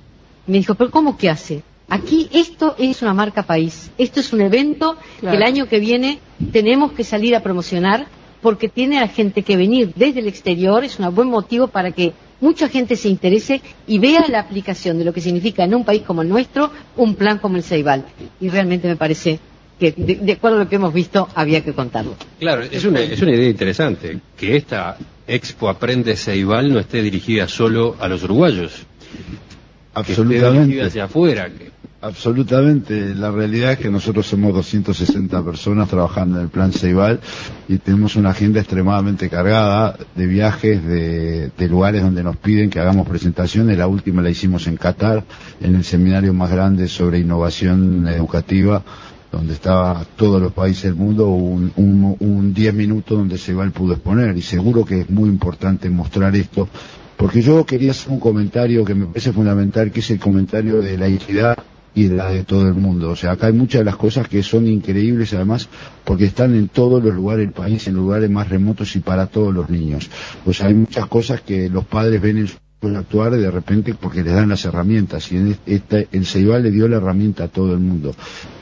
Y 0.47 0.51
me 0.51 0.57
dijo, 0.59 0.75
¿pero 0.75 0.91
cómo 0.91 1.17
que 1.17 1.29
hace? 1.29 1.63
Aquí 1.89 2.29
esto 2.33 2.75
es 2.79 3.01
una 3.01 3.13
marca 3.13 3.43
país. 3.43 3.91
Esto 3.97 4.19
es 4.19 4.31
un 4.33 4.41
evento 4.41 4.95
Claro. 5.19 5.31
que 5.31 5.37
el 5.37 5.43
año 5.43 5.67
que 5.67 5.79
viene 5.79 6.19
tenemos 6.51 6.91
que 6.93 7.03
salir 7.03 7.35
a 7.35 7.41
promocionar 7.43 8.05
porque 8.45 8.69
tiene 8.69 8.99
a 8.99 9.07
gente 9.07 9.41
que 9.41 9.57
venir 9.57 9.91
desde 9.95 10.19
el 10.19 10.27
exterior. 10.27 10.83
Es 10.83 10.99
un 10.99 11.15
buen 11.15 11.27
motivo 11.29 11.67
para 11.67 11.89
que 11.89 12.13
mucha 12.39 12.69
gente 12.69 12.95
se 12.95 13.09
interese 13.09 13.59
y 13.87 13.97
vea 13.97 14.23
la 14.29 14.39
aplicación 14.39 14.99
de 14.99 15.03
lo 15.03 15.11
que 15.11 15.19
significa 15.19 15.63
en 15.63 15.73
un 15.73 15.83
país 15.83 16.03
como 16.03 16.21
el 16.21 16.29
nuestro 16.29 16.69
un 16.95 17.15
plan 17.15 17.39
como 17.39 17.57
el 17.57 17.63
Ceibal. 17.63 18.05
Y 18.39 18.49
realmente 18.49 18.87
me 18.87 18.97
parece 18.97 19.39
que, 19.79 19.93
de, 19.97 20.15
de 20.17 20.31
acuerdo 20.33 20.57
a 20.57 20.63
lo 20.65 20.69
que 20.69 20.75
hemos 20.75 20.93
visto, 20.93 21.27
había 21.33 21.61
que 21.63 21.73
contarlo. 21.73 22.13
Claro, 22.39 22.61
es 22.61 22.85
una, 22.85 22.99
es 23.01 23.19
una 23.19 23.31
idea 23.33 23.49
interesante 23.49 24.19
que 24.37 24.55
esta 24.57 24.95
Expo 25.27 25.67
Aprende 25.67 26.15
Ceibal 26.15 26.71
no 26.71 26.77
esté 26.79 27.01
dirigida 27.01 27.47
solo 27.47 27.95
a 27.99 28.07
los 28.07 28.21
uruguayos, 28.21 28.73
que 28.75 30.11
esté 30.11 30.21
dirigida 30.23 30.49
Absolutamente. 30.49 30.81
hacia 30.83 31.03
afuera. 31.05 31.49
que- 31.49 31.71
Absolutamente. 32.05 33.15
La 33.15 33.31
realidad 33.31 33.71
es 33.71 33.79
que 33.79 33.89
nosotros 33.89 34.27
somos 34.27 34.53
260 34.53 35.43
personas 35.43 35.89
trabajando 35.89 36.37
en 36.37 36.43
el 36.43 36.49
plan 36.49 36.71
Ceibal 36.71 37.19
y 37.67 37.79
tenemos 37.79 38.15
una 38.15 38.29
agenda 38.29 38.59
extremadamente 38.59 39.27
cargada 39.27 39.97
de 40.13 40.27
viajes, 40.27 40.85
de, 40.85 41.49
de 41.49 41.67
lugares 41.67 42.03
donde 42.03 42.21
nos 42.21 42.37
piden 42.37 42.69
que 42.69 42.79
hagamos 42.79 43.07
presentaciones. 43.07 43.75
La 43.79 43.87
última 43.87 44.21
la 44.21 44.29
hicimos 44.29 44.67
en 44.67 44.77
Qatar, 44.77 45.23
en 45.59 45.73
el 45.73 45.83
seminario 45.83 46.31
más 46.31 46.51
grande 46.51 46.87
sobre 46.87 47.17
innovación 47.17 48.07
educativa 48.07 48.83
donde 49.31 49.53
estaba 49.53 50.05
todos 50.15 50.39
los 50.39 50.53
países 50.53 50.83
del 50.83 50.95
mundo, 50.95 51.29
un, 51.29 51.73
un, 51.75 52.15
un 52.19 52.53
10 52.53 52.73
minutos 52.75 53.17
donde 53.17 53.39
Ceibal 53.39 53.71
pudo 53.71 53.93
exponer 53.93 54.37
y 54.37 54.43
seguro 54.43 54.85
que 54.85 55.01
es 55.01 55.09
muy 55.09 55.27
importante 55.27 55.89
mostrar 55.89 56.35
esto 56.35 56.69
porque 57.17 57.41
yo 57.41 57.65
quería 57.65 57.91
hacer 57.91 58.11
un 58.11 58.19
comentario 58.19 58.85
que 58.85 58.93
me 58.93 59.07
parece 59.07 59.33
fundamental, 59.33 59.91
que 59.91 60.01
es 60.01 60.11
el 60.11 60.19
comentario 60.19 60.81
de 60.81 60.97
la 60.99 61.07
equidad 61.07 61.57
y 61.95 62.07
de 62.09 62.15
la 62.17 62.29
de 62.29 62.43
todo 62.43 62.67
el 62.67 62.73
mundo. 62.75 63.09
O 63.11 63.15
sea, 63.15 63.31
acá 63.31 63.47
hay 63.47 63.53
muchas 63.53 63.79
de 63.79 63.85
las 63.85 63.95
cosas 63.95 64.27
que 64.27 64.43
son 64.43 64.67
increíbles 64.67 65.33
además 65.33 65.67
porque 66.03 66.25
están 66.25 66.53
en 66.53 66.67
todos 66.67 67.03
los 67.03 67.13
lugares 67.15 67.45
del 67.45 67.53
país, 67.53 67.87
en 67.87 67.95
lugares 67.95 68.29
más 68.29 68.49
remotos 68.49 68.95
y 68.95 68.99
para 68.99 69.27
todos 69.27 69.53
los 69.53 69.69
niños. 69.69 70.09
O 70.45 70.53
sea, 70.53 70.67
hay 70.67 70.73
muchas 70.73 71.07
cosas 71.07 71.41
que 71.41 71.69
los 71.69 71.85
padres 71.85 72.21
ven 72.21 72.37
en 72.39 72.47
su 72.47 72.55
actuar 72.95 73.31
de 73.31 73.49
repente 73.49 73.95
porque 73.99 74.23
les 74.23 74.33
dan 74.33 74.49
las 74.49 74.63
herramientas 74.65 75.31
y 75.31 75.37
en 75.37 75.57
esta, 75.65 75.97
el 76.11 76.25
Ceibal 76.25 76.61
le 76.61 76.69
dio 76.69 76.87
la 76.87 76.97
herramienta 76.97 77.45
a 77.45 77.47
todo 77.47 77.73
el 77.73 77.79
mundo. 77.79 78.13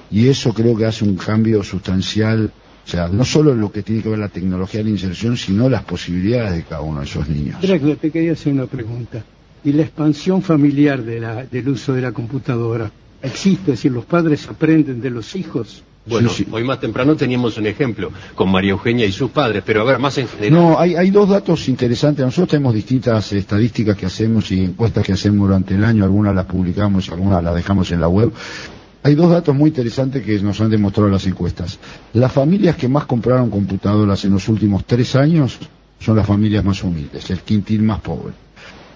Y 0.10 0.30
eso 0.30 0.54
creo 0.54 0.78
que 0.78 0.86
hace 0.86 1.04
un 1.04 1.15
cambio 1.17 1.62
sustancial 1.63 2.52
o 2.86 2.89
sea, 2.89 3.08
no 3.08 3.24
solo 3.24 3.56
lo 3.56 3.72
que 3.72 3.82
tiene 3.82 4.02
que 4.04 4.10
ver 4.10 4.19
la 4.19 4.28
tecnología 4.28 4.80
de 4.82 4.84
la 4.86 4.89
inserción, 4.89 5.38
sino 5.38 5.69
las 5.69 5.84
posibilidades 5.84 6.54
de 6.58 6.63
cada 6.63 6.82
uno 6.82 7.00
de 7.00 7.06
esos 7.06 7.30
niños. 7.30 7.60
Te 7.62 8.12
quería 8.12 8.34
hacer 8.34 8.52
una 8.52 8.65
pregunta. 8.65 9.24
¿Y 9.63 9.72
la 9.72 9.84
expansión 9.84 10.41
familiar 10.41 11.02
de 11.02 11.22
la- 11.22 11.46
del 11.46 11.69
uso 11.69 11.93
de 11.93 12.02
la 12.02 12.12
computadora 12.12 12.91
existe? 13.23 13.71
Es 13.71 13.79
decir, 13.79 13.91
los 13.91 14.05
padres 14.05 14.47
aprenden 14.47 15.01
de 15.01 15.09
los 15.09 15.36
hijos. 15.36 15.83
Bueno, 16.05 16.27
Sí, 16.29 16.43
sí. 16.43 16.49
hoy 16.51 16.65
más 16.65 16.81
temprano 16.81 17.15
teníamos 17.15 17.57
un 17.57 17.65
ejemplo 17.65 18.12
con 18.36 18.51
María 18.51 18.71
Eugenia 18.71 19.05
y 19.05 19.12
sus 19.13 19.31
padres, 19.31 19.63
pero 19.65 19.81
a 19.81 19.83
ver, 19.86 19.99
más 19.99 20.17
en 20.17 20.27
general. 20.27 20.51
No, 20.51 20.77
hay, 20.79 20.95
hay 20.95 21.09
dos 21.12 21.29
datos 21.29 21.69
interesantes. 21.69 22.25
Nosotros 22.25 22.49
tenemos 22.49 22.73
distintas 22.73 23.31
estadísticas 23.31 23.95
que 23.95 24.05
hacemos 24.05 24.51
y 24.51 24.65
encuestas 24.65 25.05
que 25.05 25.13
hacemos 25.13 25.47
durante 25.47 25.75
el 25.75 25.83
año. 25.86 26.03
Algunas 26.03 26.36
las 26.36 26.45
publicamos, 26.45 27.09
algunas 27.09 27.41
las 27.41 27.55
dejamos 27.55 27.89
en 27.91 28.01
la 28.01 28.09
web. 28.09 28.33
Hay 29.01 29.15
dos 29.15 29.29
datos 29.31 29.55
muy 29.55 29.69
interesantes 29.69 30.23
que 30.23 30.39
nos 30.39 30.59
han 30.59 30.69
demostrado 30.69 31.09
las 31.09 31.25
encuestas. 31.25 31.79
Las 32.13 32.31
familias 32.33 32.75
que 32.75 32.89
más 32.89 33.05
compraron 33.05 33.49
computadoras 33.49 34.23
en 34.25 34.33
los 34.33 34.47
últimos 34.49 34.83
tres 34.86 35.15
años 35.15 35.57
son 35.99 36.17
las 36.17 36.27
familias 36.27 36.65
más 36.65 36.83
humildes, 36.83 37.29
el 37.29 37.39
quintil 37.39 37.81
más 37.81 38.01
pobre. 38.01 38.33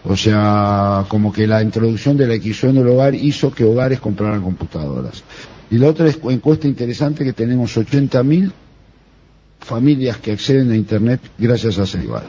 O 0.09 0.15
sea, 0.15 1.05
como 1.09 1.33
que 1.33 1.45
la 1.47 1.61
introducción 1.61 2.15
de 2.15 2.27
la 2.27 2.35
adquisición 2.35 2.75
del 2.75 2.87
hogar 2.87 3.13
hizo 3.13 3.51
que 3.51 3.65
hogares 3.65 3.99
compraran 3.99 4.41
computadoras. 4.41 5.23
Y 5.69 5.77
la 5.77 5.87
otra 5.87 6.07
es- 6.07 6.19
encuesta 6.29 6.65
interesante 6.67 7.25
que 7.25 7.33
tenemos 7.33 7.75
80.000 7.75 8.51
familias 9.59 10.17
que 10.17 10.31
acceden 10.31 10.71
a 10.71 10.75
Internet 10.77 11.19
gracias 11.37 11.77
a 11.77 11.85
Ceibal. 11.85 12.23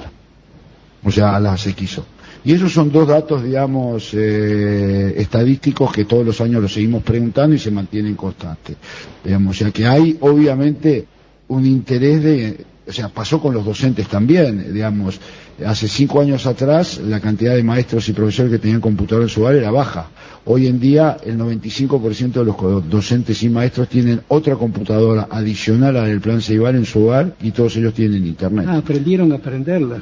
O 1.04 1.10
sea, 1.12 1.36
a 1.36 1.40
la 1.40 1.54
quiso. 1.54 2.04
Y 2.44 2.52
esos 2.52 2.72
son 2.72 2.90
dos 2.90 3.06
datos, 3.06 3.44
digamos, 3.44 4.10
eh, 4.12 5.14
estadísticos 5.16 5.92
que 5.92 6.04
todos 6.04 6.26
los 6.26 6.40
años 6.40 6.62
los 6.62 6.72
seguimos 6.72 7.02
preguntando 7.02 7.54
y 7.54 7.58
se 7.58 7.70
mantienen 7.70 8.14
constantes. 8.16 8.76
Digamos, 9.24 9.56
o 9.56 9.58
sea 9.58 9.70
que 9.70 9.86
hay 9.86 10.16
obviamente 10.20 11.06
un 11.48 11.64
interés 11.66 12.22
de, 12.22 12.64
o 12.88 12.92
sea, 12.92 13.08
pasó 13.08 13.40
con 13.40 13.54
los 13.54 13.64
docentes 13.64 14.08
también, 14.08 14.72
digamos, 14.72 15.20
hace 15.64 15.88
cinco 15.88 16.20
años 16.20 16.46
atrás 16.46 16.98
la 16.98 17.20
cantidad 17.20 17.54
de 17.54 17.62
maestros 17.62 18.08
y 18.08 18.12
profesores 18.12 18.52
que 18.52 18.58
tenían 18.58 18.80
computador 18.80 19.22
en 19.22 19.28
su 19.28 19.42
hogar 19.42 19.56
era 19.56 19.70
baja. 19.70 20.08
Hoy 20.44 20.66
en 20.66 20.80
día 20.80 21.16
el 21.24 21.38
95% 21.38 22.32
de 22.32 22.44
los 22.44 22.88
docentes 22.88 23.42
y 23.42 23.48
maestros 23.48 23.88
tienen 23.88 24.22
otra 24.28 24.56
computadora 24.56 25.28
adicional 25.30 25.96
a 25.96 26.02
la 26.02 26.08
del 26.08 26.20
plan 26.20 26.40
Ceibal 26.40 26.76
en 26.76 26.84
su 26.84 27.04
hogar 27.04 27.34
y 27.42 27.50
todos 27.50 27.76
ellos 27.76 27.94
tienen 27.94 28.26
internet. 28.26 28.66
Ah, 28.68 28.78
aprendieron 28.78 29.32
a 29.32 29.36
aprenderla. 29.36 30.00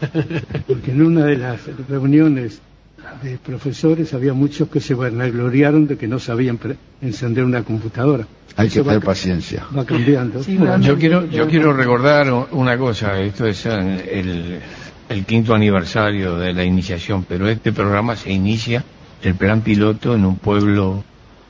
Porque 0.66 0.90
en 0.90 1.02
una 1.02 1.26
de 1.26 1.36
las 1.38 1.60
reuniones 1.88 2.60
de 3.22 3.38
profesores 3.38 4.12
había 4.14 4.32
muchos 4.32 4.68
que 4.68 4.80
se 4.80 4.94
vanagloriaron 4.94 5.86
de 5.86 5.96
que 5.96 6.06
no 6.08 6.18
sabían 6.18 6.58
pre- 6.58 6.76
encender 7.02 7.44
una 7.44 7.62
computadora. 7.62 8.26
Hay 8.56 8.68
que 8.68 8.80
Eso 8.80 8.84
tener 8.84 9.00
paciencia. 9.02 9.64
Va 9.76 9.84
cambiando. 9.84 10.42
Sí, 10.42 10.52
Bueno, 10.56 10.66
realmente. 10.76 10.88
Yo 10.88 10.98
quiero, 10.98 11.26
yo 11.26 11.48
quiero 11.48 11.72
recordar 11.72 12.32
una 12.52 12.76
cosa, 12.78 13.18
esto 13.20 13.46
es 13.46 13.66
el, 13.66 14.60
el 15.08 15.24
quinto 15.24 15.54
aniversario 15.54 16.36
de 16.36 16.52
la 16.52 16.64
iniciación, 16.64 17.24
pero 17.28 17.48
este 17.48 17.72
programa 17.72 18.16
se 18.16 18.32
inicia 18.32 18.84
el 19.22 19.34
plan 19.34 19.62
piloto 19.62 20.14
en 20.14 20.24
un 20.24 20.36
pueblo 20.36 21.02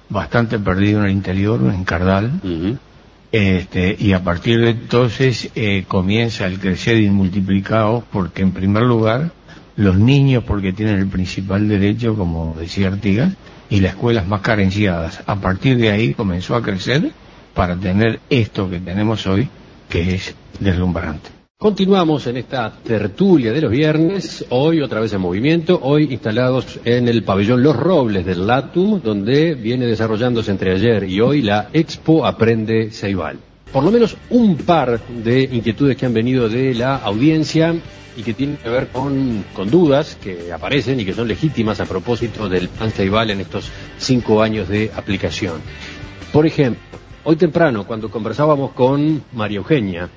bastante 0.08 0.58
perdido 0.58 1.00
en 1.00 1.06
el 1.06 1.12
interior, 1.12 1.60
en 1.74 1.84
Cardal, 1.84 2.30
este, 3.32 3.96
y 3.98 4.12
a 4.12 4.22
partir 4.22 4.60
de 4.60 4.70
entonces 4.70 5.50
eh, 5.56 5.84
comienza 5.88 6.46
el 6.46 6.60
crecer 6.60 6.98
y 6.98 7.10
multiplicado, 7.10 8.04
porque 8.12 8.42
en 8.42 8.52
primer 8.52 8.84
lugar, 8.84 9.32
los 9.76 9.96
niños, 9.96 10.44
porque 10.44 10.72
tienen 10.72 10.98
el 10.98 11.08
principal 11.08 11.68
derecho, 11.68 12.14
como 12.16 12.54
decía 12.58 12.88
Artigas, 12.88 13.34
y 13.70 13.80
las 13.80 13.92
escuelas 13.92 14.26
más 14.26 14.40
carenciadas. 14.40 15.22
A 15.26 15.36
partir 15.36 15.76
de 15.76 15.90
ahí 15.90 16.14
comenzó 16.14 16.54
a 16.54 16.62
crecer 16.62 17.12
para 17.54 17.76
tener 17.76 18.20
esto 18.30 18.68
que 18.68 18.80
tenemos 18.80 19.26
hoy, 19.26 19.48
que 19.88 20.14
es 20.14 20.34
deslumbrante. 20.60 21.30
Continuamos 21.56 22.26
en 22.26 22.36
esta 22.36 22.70
tertulia 22.82 23.52
de 23.52 23.62
los 23.62 23.70
viernes, 23.70 24.44
hoy 24.50 24.82
otra 24.82 25.00
vez 25.00 25.12
en 25.14 25.20
movimiento, 25.20 25.78
hoy 25.82 26.12
instalados 26.12 26.80
en 26.84 27.08
el 27.08 27.22
pabellón 27.22 27.62
Los 27.62 27.76
Robles 27.76 28.26
del 28.26 28.46
LATUM, 28.46 29.00
donde 29.00 29.54
viene 29.54 29.86
desarrollándose 29.86 30.50
entre 30.50 30.72
ayer 30.72 31.04
y 31.04 31.20
hoy 31.20 31.42
la 31.42 31.70
Expo 31.72 32.26
Aprende 32.26 32.90
Ceibal. 32.90 33.38
Por 33.74 33.82
lo 33.82 33.90
menos 33.90 34.16
un 34.30 34.56
par 34.56 35.00
de 35.08 35.42
inquietudes 35.50 35.96
que 35.96 36.06
han 36.06 36.14
venido 36.14 36.48
de 36.48 36.74
la 36.74 36.94
audiencia 36.94 37.74
y 38.16 38.22
que 38.22 38.32
tienen 38.32 38.56
que 38.56 38.68
ver 38.68 38.86
con, 38.86 39.44
con 39.52 39.68
dudas 39.68 40.16
que 40.22 40.52
aparecen 40.52 41.00
y 41.00 41.04
que 41.04 41.12
son 41.12 41.26
legítimas 41.26 41.80
a 41.80 41.84
propósito 41.84 42.48
del 42.48 42.68
plan 42.68 42.92
Ceibal 42.92 43.32
en 43.32 43.40
estos 43.40 43.68
cinco 43.98 44.40
años 44.40 44.68
de 44.68 44.92
aplicación. 44.94 45.60
Por 46.32 46.46
ejemplo, 46.46 46.80
hoy 47.24 47.34
temprano, 47.34 47.84
cuando 47.84 48.08
conversábamos 48.12 48.70
con 48.74 49.24
María 49.32 49.58
Eugenia, 49.58 50.08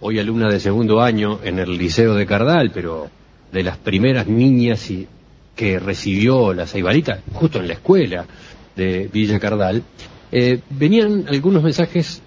hoy 0.00 0.18
alumna 0.18 0.48
de 0.48 0.58
segundo 0.58 1.00
año 1.00 1.38
en 1.44 1.60
el 1.60 1.78
Liceo 1.78 2.12
de 2.14 2.26
Cardal, 2.26 2.72
pero 2.74 3.08
de 3.52 3.62
las 3.62 3.76
primeras 3.76 4.26
niñas 4.26 4.90
y, 4.90 5.06
que 5.54 5.78
recibió 5.78 6.52
la 6.52 6.66
Ceibalita, 6.66 7.20
justo 7.34 7.60
en 7.60 7.68
la 7.68 7.74
escuela 7.74 8.26
de 8.74 9.08
Villa 9.12 9.38
Cardal, 9.38 9.84
eh, 10.32 10.58
venían 10.70 11.26
algunos 11.28 11.62
mensajes 11.62 12.20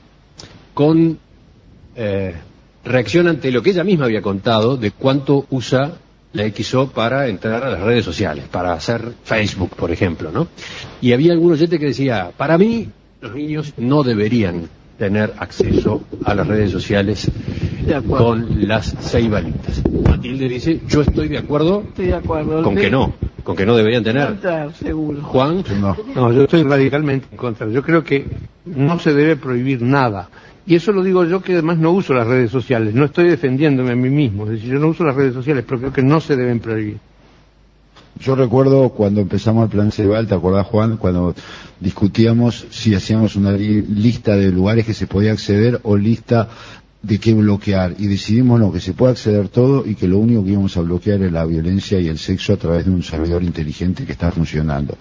con 0.80 1.18
eh, 1.98 2.34
reacción 2.86 3.28
ante 3.28 3.52
lo 3.52 3.62
que 3.62 3.72
ella 3.72 3.84
misma 3.84 4.06
había 4.06 4.22
contado 4.22 4.78
de 4.78 4.92
cuánto 4.92 5.46
usa 5.50 5.98
la 6.32 6.50
XO 6.50 6.92
para 6.92 7.28
entrar 7.28 7.66
a 7.66 7.70
las 7.70 7.82
redes 7.82 8.06
sociales, 8.06 8.46
para 8.50 8.72
hacer 8.72 9.12
Facebook, 9.26 9.72
por 9.76 9.92
ejemplo, 9.92 10.32
¿no? 10.32 10.48
Y 11.02 11.12
había 11.12 11.34
algunos 11.34 11.58
oyente 11.58 11.80
que 11.80 11.88
decía, 11.88 12.32
para 12.38 12.58
mí, 12.58 12.88
los 13.20 13.36
niños 13.36 13.74
no 13.76 14.04
deberían 14.04 14.70
tener 14.98 15.34
acceso 15.40 16.02
a 16.24 16.34
las 16.34 16.48
redes 16.48 16.72
sociales 16.72 17.30
con 18.08 18.66
las 18.66 18.96
ceibalitas. 19.02 19.84
Matilde 20.08 20.48
dice, 20.48 20.80
yo 20.88 21.02
estoy 21.02 21.28
de 21.28 21.40
acuerdo, 21.40 21.84
Estoy 21.90 22.06
de 22.06 22.16
acuerdo. 22.16 22.64
con 22.64 22.78
que 22.78 22.90
no, 22.90 23.14
con 23.44 23.58
que 23.58 23.66
no 23.66 23.76
deberían 23.76 24.06
tener. 24.06 24.38
Seguro. 24.80 25.24
Juan, 25.24 25.62
No. 25.82 25.98
No, 26.16 26.32
yo 26.32 26.44
estoy 26.44 26.64
radicalmente 26.64 27.28
en 27.32 27.38
contra. 27.38 27.68
Yo 27.68 27.84
creo 27.84 28.02
que 28.02 28.26
no 28.66 28.98
se 29.00 29.14
debe 29.14 29.36
prohibir 29.36 29.82
nada. 29.82 30.30
Y 30.70 30.76
eso 30.76 30.92
lo 30.92 31.02
digo 31.04 31.26
yo 31.26 31.42
que 31.42 31.54
además 31.54 31.80
no 31.80 31.90
uso 31.92 32.14
las 32.14 32.28
redes 32.28 32.52
sociales. 32.52 32.94
No 32.94 33.06
estoy 33.06 33.28
defendiéndome 33.28 33.92
a 33.94 33.96
mí 33.96 34.10
mismo. 34.12 34.44
Es 34.46 34.52
decir, 34.52 34.70
yo 34.74 34.80
no 34.80 34.90
uso 34.90 35.04
las 35.04 35.16
redes 35.16 35.34
sociales, 35.34 35.66
pero 35.68 35.80
creo 35.80 35.92
que 35.92 36.04
no 36.04 36.22
se 36.22 36.36
deben 36.36 36.60
prohibir. 36.60 36.98
Yo 38.20 38.36
recuerdo 38.36 38.90
cuando 38.90 39.20
empezamos 39.20 39.64
el 39.64 39.70
plan 39.72 39.92
Ceibal, 39.92 40.28
¿te 40.28 40.36
acordás 40.36 40.68
Juan? 40.68 40.98
Cuando 40.98 41.34
discutíamos 41.80 42.68
si 42.70 42.94
hacíamos 42.94 43.36
una 43.36 43.52
li- 43.54 43.82
lista 43.82 44.36
de 44.36 44.52
lugares 44.52 44.86
que 44.86 44.94
se 44.94 45.08
podía 45.08 45.32
acceder 45.32 45.80
o 45.82 45.98
lista 45.98 46.50
de 47.02 47.18
qué 47.18 47.34
bloquear. 47.34 47.96
Y 47.98 48.06
decidimos 48.06 48.60
no, 48.60 48.72
que 48.72 48.80
se 48.80 48.94
puede 48.94 49.14
acceder 49.14 49.48
todo 49.50 49.84
y 49.88 49.96
que 49.96 50.08
lo 50.08 50.20
único 50.20 50.44
que 50.44 50.52
íbamos 50.52 50.78
a 50.78 50.82
bloquear 50.82 51.24
es 51.24 51.32
la 51.32 51.46
violencia 51.46 52.00
y 52.00 52.08
el 52.10 52.20
sexo 52.20 52.54
a 52.54 52.58
través 52.58 52.86
de 52.86 52.92
un 52.92 53.02
servidor 53.02 53.42
inteligente 53.42 54.06
que 54.06 54.12
está 54.12 54.30
funcionando. 54.32 54.96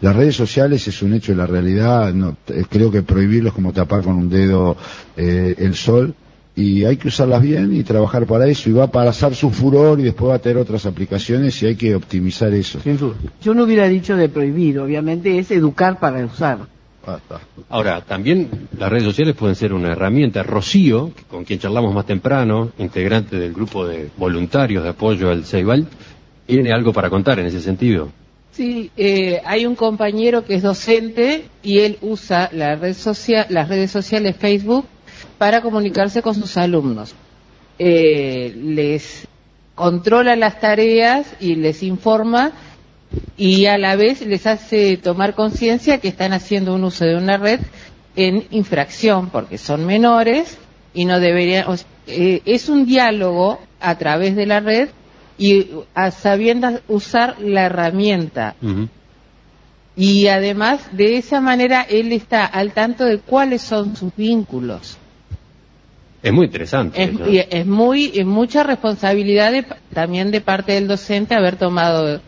Las 0.00 0.14
redes 0.14 0.36
sociales 0.36 0.86
es 0.88 1.02
un 1.02 1.14
hecho 1.14 1.32
de 1.32 1.38
la 1.38 1.46
realidad, 1.46 2.12
no, 2.12 2.36
eh, 2.48 2.64
creo 2.68 2.90
que 2.90 3.02
prohibirlos 3.02 3.54
como 3.54 3.72
tapar 3.72 4.02
con 4.02 4.16
un 4.16 4.28
dedo 4.28 4.76
eh, 5.16 5.54
el 5.58 5.74
sol 5.74 6.14
y 6.54 6.84
hay 6.84 6.96
que 6.96 7.08
usarlas 7.08 7.42
bien 7.42 7.74
y 7.74 7.82
trabajar 7.82 8.26
para 8.26 8.46
eso 8.46 8.70
y 8.70 8.72
va 8.72 8.84
a 8.84 8.90
pasar 8.90 9.34
su 9.34 9.50
furor 9.50 10.00
y 10.00 10.04
después 10.04 10.30
va 10.30 10.34
a 10.36 10.38
tener 10.38 10.56
otras 10.56 10.86
aplicaciones 10.86 11.62
y 11.62 11.66
hay 11.66 11.76
que 11.76 11.94
optimizar 11.94 12.52
eso. 12.54 12.80
Sin 12.80 12.96
duda. 12.96 13.14
Yo 13.42 13.54
no 13.54 13.64
hubiera 13.64 13.86
dicho 13.88 14.16
de 14.16 14.28
prohibir, 14.28 14.78
obviamente 14.78 15.38
es 15.38 15.50
educar 15.50 15.98
para 15.98 16.24
usar. 16.24 16.60
Ah. 17.06 17.20
Ahora, 17.68 18.00
también 18.00 18.68
las 18.76 18.90
redes 18.90 19.04
sociales 19.04 19.36
pueden 19.36 19.54
ser 19.54 19.72
una 19.72 19.92
herramienta. 19.92 20.42
Rocío, 20.42 21.12
con 21.28 21.44
quien 21.44 21.60
charlamos 21.60 21.94
más 21.94 22.06
temprano, 22.06 22.72
integrante 22.78 23.38
del 23.38 23.52
grupo 23.52 23.86
de 23.86 24.10
voluntarios 24.16 24.82
de 24.82 24.90
apoyo 24.90 25.30
al 25.30 25.44
Ceibal, 25.44 25.86
tiene 26.46 26.72
algo 26.72 26.92
para 26.92 27.08
contar 27.08 27.38
en 27.38 27.46
ese 27.46 27.60
sentido. 27.60 28.08
Sí, 28.56 28.90
eh, 28.96 29.42
hay 29.44 29.66
un 29.66 29.74
compañero 29.74 30.46
que 30.46 30.54
es 30.54 30.62
docente 30.62 31.44
y 31.62 31.80
él 31.80 31.98
usa 32.00 32.48
la 32.54 32.74
red 32.74 32.94
social, 32.94 33.44
las 33.50 33.68
redes 33.68 33.90
sociales 33.90 34.34
Facebook 34.34 34.86
para 35.36 35.60
comunicarse 35.60 36.22
con 36.22 36.34
sus 36.34 36.56
alumnos. 36.56 37.14
Eh, 37.78 38.54
les 38.56 39.28
controla 39.74 40.36
las 40.36 40.58
tareas 40.58 41.26
y 41.38 41.56
les 41.56 41.82
informa 41.82 42.52
y 43.36 43.66
a 43.66 43.76
la 43.76 43.94
vez 43.94 44.22
les 44.26 44.46
hace 44.46 44.96
tomar 44.96 45.34
conciencia 45.34 45.98
que 45.98 46.08
están 46.08 46.32
haciendo 46.32 46.74
un 46.74 46.84
uso 46.84 47.04
de 47.04 47.16
una 47.16 47.36
red 47.36 47.60
en 48.16 48.46
infracción 48.52 49.28
porque 49.28 49.58
son 49.58 49.84
menores 49.84 50.56
y 50.94 51.04
no 51.04 51.20
deberían. 51.20 51.68
o 51.68 51.74
eh, 52.06 52.40
es 52.46 52.70
un 52.70 52.86
diálogo 52.86 53.60
a 53.80 53.98
través 53.98 54.34
de 54.34 54.46
la 54.46 54.60
red 54.60 54.88
y 55.38 55.66
a 55.94 56.10
sabiendas 56.10 56.80
usar 56.88 57.36
la 57.40 57.66
herramienta. 57.66 58.54
Y 59.96 60.26
además, 60.28 60.80
de 60.92 61.16
esa 61.16 61.40
manera, 61.40 61.82
él 61.82 62.12
está 62.12 62.44
al 62.44 62.72
tanto 62.72 63.04
de 63.04 63.18
cuáles 63.18 63.62
son 63.62 63.96
sus 63.96 64.14
vínculos. 64.14 64.98
Es 66.22 66.32
muy 66.32 66.46
interesante. 66.46 67.02
Es, 67.02 67.10
y 67.30 67.38
es 67.38 67.66
muy, 67.66 68.12
es 68.14 68.26
mucha 68.26 68.62
responsabilidad 68.62 69.52
de- 69.52 69.64
también 69.94 70.30
de 70.30 70.40
parte 70.40 70.72
del 70.72 70.88
docente 70.88 71.34
haber 71.34 71.56
tomado 71.56 72.20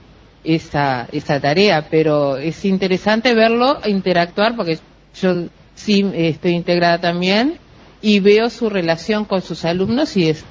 esa, 0.44 1.08
esa 1.12 1.40
tarea, 1.40 1.88
pero 1.90 2.36
es 2.36 2.64
interesante 2.64 3.34
verlo 3.34 3.78
interactuar 3.86 4.54
porque 4.56 4.78
yo 5.20 5.46
sí 5.74 6.06
estoy 6.14 6.52
integrada 6.52 7.00
también 7.00 7.58
y 8.00 8.20
veo 8.20 8.48
su 8.48 8.70
relación 8.70 9.24
con 9.24 9.42
sus 9.42 9.64
alumnos 9.64 10.16
y 10.16 10.28
es, 10.30 10.44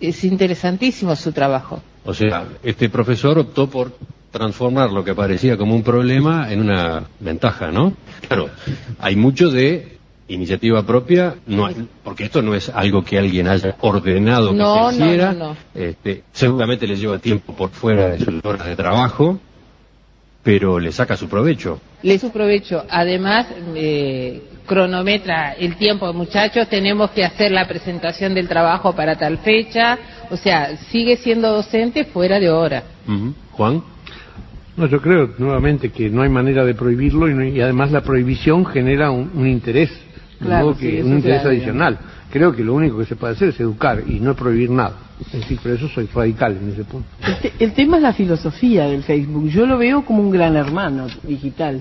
es 0.00 0.24
interesantísimo 0.24 1.14
su 1.16 1.32
trabajo. 1.32 1.80
O 2.04 2.14
sea, 2.14 2.46
este 2.62 2.88
profesor 2.88 3.38
optó 3.38 3.68
por 3.68 3.92
transformar 4.30 4.90
lo 4.90 5.04
que 5.04 5.14
parecía 5.14 5.56
como 5.56 5.74
un 5.74 5.82
problema 5.82 6.52
en 6.52 6.60
una 6.60 7.04
ventaja, 7.20 7.70
¿no? 7.70 7.92
Claro, 8.26 8.50
hay 8.98 9.16
mucho 9.16 9.50
de 9.50 9.96
iniciativa 10.28 10.82
propia, 10.82 11.36
no 11.46 11.64
hay- 11.66 11.88
porque 12.04 12.24
esto 12.24 12.42
no 12.42 12.54
es 12.54 12.68
algo 12.68 13.02
que 13.02 13.18
alguien 13.18 13.48
haya 13.48 13.74
ordenado 13.80 14.50
que 14.50 14.56
No, 14.56 14.92
se 14.92 14.98
no, 14.98 15.06
hiciera. 15.06 15.32
no, 15.32 15.48
no. 15.50 15.56
Este, 15.74 16.22
seguramente 16.32 16.86
le 16.86 16.96
lleva 16.96 17.18
tiempo 17.18 17.54
por 17.54 17.70
fuera 17.70 18.10
de 18.10 18.18
sus 18.24 18.44
horas 18.44 18.66
de 18.66 18.76
trabajo, 18.76 19.40
pero 20.42 20.78
le 20.78 20.92
saca 20.92 21.16
su 21.16 21.28
provecho. 21.28 21.80
Le 22.02 22.18
su 22.18 22.30
provecho. 22.30 22.84
Además, 22.88 23.46
eh, 23.74 24.42
cronometra 24.66 25.52
el 25.54 25.76
tiempo, 25.76 26.12
muchachos, 26.12 26.68
tenemos 26.68 27.10
que 27.10 27.24
hacer 27.24 27.50
la 27.50 27.66
presentación 27.66 28.34
del 28.34 28.48
trabajo 28.48 28.94
para 28.94 29.16
tal 29.16 29.38
fecha. 29.38 29.98
O 30.30 30.36
sea, 30.36 30.76
sigue 30.90 31.16
siendo 31.16 31.52
docente 31.52 32.04
fuera 32.04 32.38
de 32.38 32.50
hora. 32.50 32.82
Juan, 33.52 33.82
No, 34.76 34.86
yo 34.86 35.00
creo 35.02 35.34
nuevamente 35.38 35.90
que 35.90 36.08
no 36.08 36.22
hay 36.22 36.28
manera 36.28 36.64
de 36.64 36.74
prohibirlo 36.74 37.28
y, 37.28 37.34
no- 37.34 37.42
y 37.44 37.60
además 37.60 37.90
la 37.90 38.02
prohibición 38.02 38.64
genera 38.64 39.10
un, 39.10 39.30
un 39.34 39.46
interés, 39.48 39.90
de 40.38 40.46
Claro, 40.46 40.66
modo 40.66 40.74
sí, 40.78 40.80
que, 40.88 41.02
un 41.02 41.14
interés 41.14 41.40
claro, 41.40 41.56
adicional. 41.56 41.98
Creo 42.30 42.54
que 42.54 42.62
lo 42.62 42.74
único 42.74 42.98
que 42.98 43.06
se 43.06 43.16
puede 43.16 43.32
hacer 43.34 43.48
es 43.50 43.60
educar 43.60 44.02
y 44.06 44.20
no 44.20 44.34
prohibir 44.34 44.70
nada. 44.70 44.94
Es 45.20 45.32
decir, 45.32 45.58
por 45.60 45.72
eso 45.72 45.88
soy 45.88 46.06
radical 46.14 46.56
en 46.60 46.70
ese 46.70 46.84
punto. 46.84 47.08
El, 47.26 47.36
te- 47.38 47.52
el 47.64 47.72
tema 47.72 47.96
es 47.96 48.02
la 48.02 48.12
filosofía 48.12 48.84
del 48.86 49.02
Facebook. 49.02 49.48
Yo 49.48 49.66
lo 49.66 49.78
veo 49.78 50.04
como 50.04 50.20
un 50.22 50.30
gran 50.30 50.54
hermano 50.56 51.06
digital. 51.22 51.80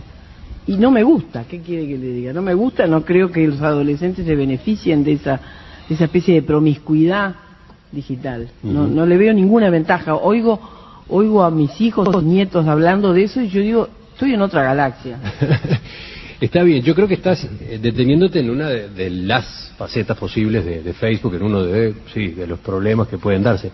Y 0.66 0.78
no 0.78 0.92
me 0.92 1.04
gusta, 1.04 1.44
¿qué 1.46 1.62
quiere 1.62 1.88
que 1.88 1.98
le 1.98 2.08
diga? 2.08 2.34
No 2.34 2.42
me 2.42 2.54
gusta, 2.54 2.88
no 2.88 3.04
creo 3.06 3.32
que 3.32 3.48
los 3.48 3.62
adolescentes 3.62 4.26
se 4.26 4.36
beneficien 4.36 5.04
de 5.04 5.14
esa, 5.14 5.40
de 5.88 5.96
esa 5.96 6.06
especie 6.06 6.34
de 6.36 6.42
promiscuidad 6.42 7.36
digital. 7.92 8.50
no, 8.64 8.86
no 8.88 9.06
le 9.06 9.18
veo 9.18 9.34
ninguna 9.34 9.70
ventaja. 9.70 10.16
Oigo, 10.16 10.60
oigo 11.10 11.44
a 11.44 11.52
mis 11.52 11.80
hijos, 11.80 12.22
nietos 12.24 12.68
hablando 12.68 13.14
de 13.14 13.24
eso 13.24 13.42
y 13.42 13.48
yo 13.50 13.62
digo, 13.62 13.88
estoy 14.14 14.34
en 14.34 14.42
otra 14.42 14.64
galaxia. 14.64 15.20
Está 16.39 16.62
bien, 16.63 16.84
yo 16.84 16.93
creo 16.93 17.08
que 17.08 17.15
estás 17.15 17.43
eh, 17.43 17.80
deteniéndote 17.82 18.39
en 18.39 18.50
una 18.50 18.69
de, 18.69 18.89
de 18.89 19.10
las 19.10 19.73
facetas 19.78 20.17
posibles 20.17 20.65
de, 20.65 20.84
de 20.84 20.93
Facebook, 20.93 21.36
en 21.36 21.43
uno 21.43 21.63
de, 21.63 21.95
sí, 22.13 22.28
de 22.30 22.45
los 22.45 22.60
problemas 22.60 23.08
que 23.08 23.17
pueden 23.17 23.41
darse. 23.41 23.71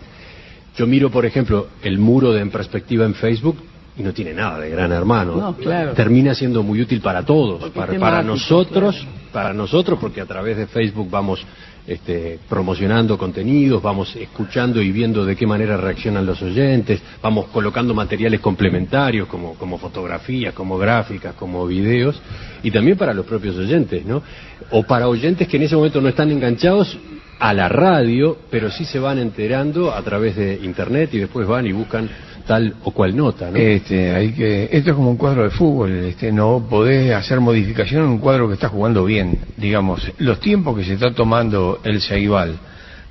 Yo 0.76 0.86
miro, 0.86 1.10
por 1.10 1.26
ejemplo, 1.26 1.68
el 1.82 1.98
muro 1.98 2.32
de 2.32 2.40
En 2.40 2.50
Perspectiva 2.50 3.04
en 3.04 3.14
Facebook 3.14 3.56
y 3.96 4.02
no 4.02 4.12
tiene 4.12 4.34
nada 4.34 4.58
de 4.58 4.70
gran 4.70 4.90
hermano. 4.92 5.36
No, 5.36 5.56
claro. 5.56 5.92
Termina 5.92 6.34
siendo 6.34 6.62
muy 6.62 6.80
útil 6.80 7.00
para 7.00 7.22
todos, 7.22 7.70
para, 7.70 7.98
para 7.98 8.22
nosotros, 8.22 9.06
para 9.32 9.52
nosotros, 9.52 9.98
porque 10.00 10.20
a 10.20 10.26
través 10.26 10.56
de 10.56 10.66
Facebook 10.66 11.08
vamos 11.10 11.44
este, 11.86 12.38
promocionando 12.48 13.18
contenidos, 13.18 13.82
vamos 13.82 14.16
escuchando 14.16 14.80
y 14.80 14.90
viendo 14.90 15.24
de 15.24 15.36
qué 15.36 15.46
manera 15.46 15.76
reaccionan 15.76 16.24
los 16.24 16.40
oyentes, 16.40 17.02
vamos 17.22 17.46
colocando 17.46 17.94
materiales 17.94 18.40
complementarios 18.40 19.28
como, 19.28 19.54
como 19.54 19.78
fotografías, 19.78 20.54
como 20.54 20.78
gráficas, 20.78 21.34
como 21.34 21.66
videos, 21.66 22.20
y 22.62 22.70
también 22.70 22.96
para 22.96 23.12
los 23.12 23.26
propios 23.26 23.56
oyentes, 23.56 24.04
¿no? 24.04 24.22
O 24.70 24.82
para 24.84 25.08
oyentes 25.08 25.46
que 25.46 25.58
en 25.58 25.64
ese 25.64 25.76
momento 25.76 26.00
no 26.00 26.08
están 26.08 26.30
enganchados 26.30 26.96
a 27.38 27.52
la 27.52 27.68
radio, 27.68 28.38
pero 28.50 28.70
sí 28.70 28.84
se 28.84 28.98
van 28.98 29.18
enterando 29.18 29.92
a 29.92 30.02
través 30.02 30.36
de 30.36 30.60
internet 30.62 31.10
y 31.12 31.18
después 31.18 31.46
van 31.46 31.66
y 31.66 31.72
buscan 31.72 32.08
tal 32.46 32.74
o 32.84 32.90
cual 32.90 33.16
nota, 33.16 33.50
¿no? 33.50 33.56
Este, 33.56 34.14
hay 34.14 34.32
que, 34.32 34.68
esto 34.70 34.90
es 34.90 34.96
como 34.96 35.10
un 35.10 35.16
cuadro 35.16 35.44
de 35.44 35.50
fútbol, 35.50 35.90
este, 35.90 36.30
no 36.30 36.66
podés 36.68 37.12
hacer 37.12 37.40
modificación 37.40 38.04
en 38.04 38.10
un 38.10 38.18
cuadro 38.18 38.48
que 38.48 38.54
está 38.54 38.68
jugando 38.68 39.04
bien, 39.04 39.38
digamos, 39.56 40.10
los 40.18 40.40
tiempos 40.40 40.76
que 40.76 40.84
se 40.84 40.94
está 40.94 41.12
tomando 41.12 41.80
el 41.84 42.00
Ceibal 42.00 42.58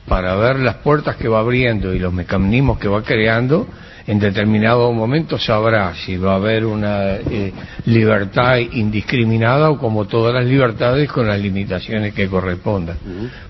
para 0.08 0.36
ver 0.36 0.60
las 0.60 0.76
puertas 0.76 1.15
que 1.15 1.28
va 1.28 1.39
abriendo 1.39 1.93
y 1.93 2.00
los 2.00 2.13
mecanismos 2.13 2.78
que 2.78 2.88
va 2.88 3.02
creando, 3.04 3.67
en 4.06 4.19
determinado 4.19 4.91
momento 4.91 5.38
sabrá 5.39 5.93
si 5.96 6.17
va 6.17 6.34
a 6.34 6.36
haber 6.36 6.65
una 6.65 7.13
eh, 7.15 7.54
libertad 7.86 8.58
indiscriminada 8.58 9.69
o 9.69 9.78
como 9.78 10.06
todas 10.06 10.34
las 10.34 10.46
libertades 10.46 11.10
con 11.10 11.28
las 11.28 11.39
limitaciones 11.39 12.13
que 12.13 12.28
correspondan. 12.28 12.98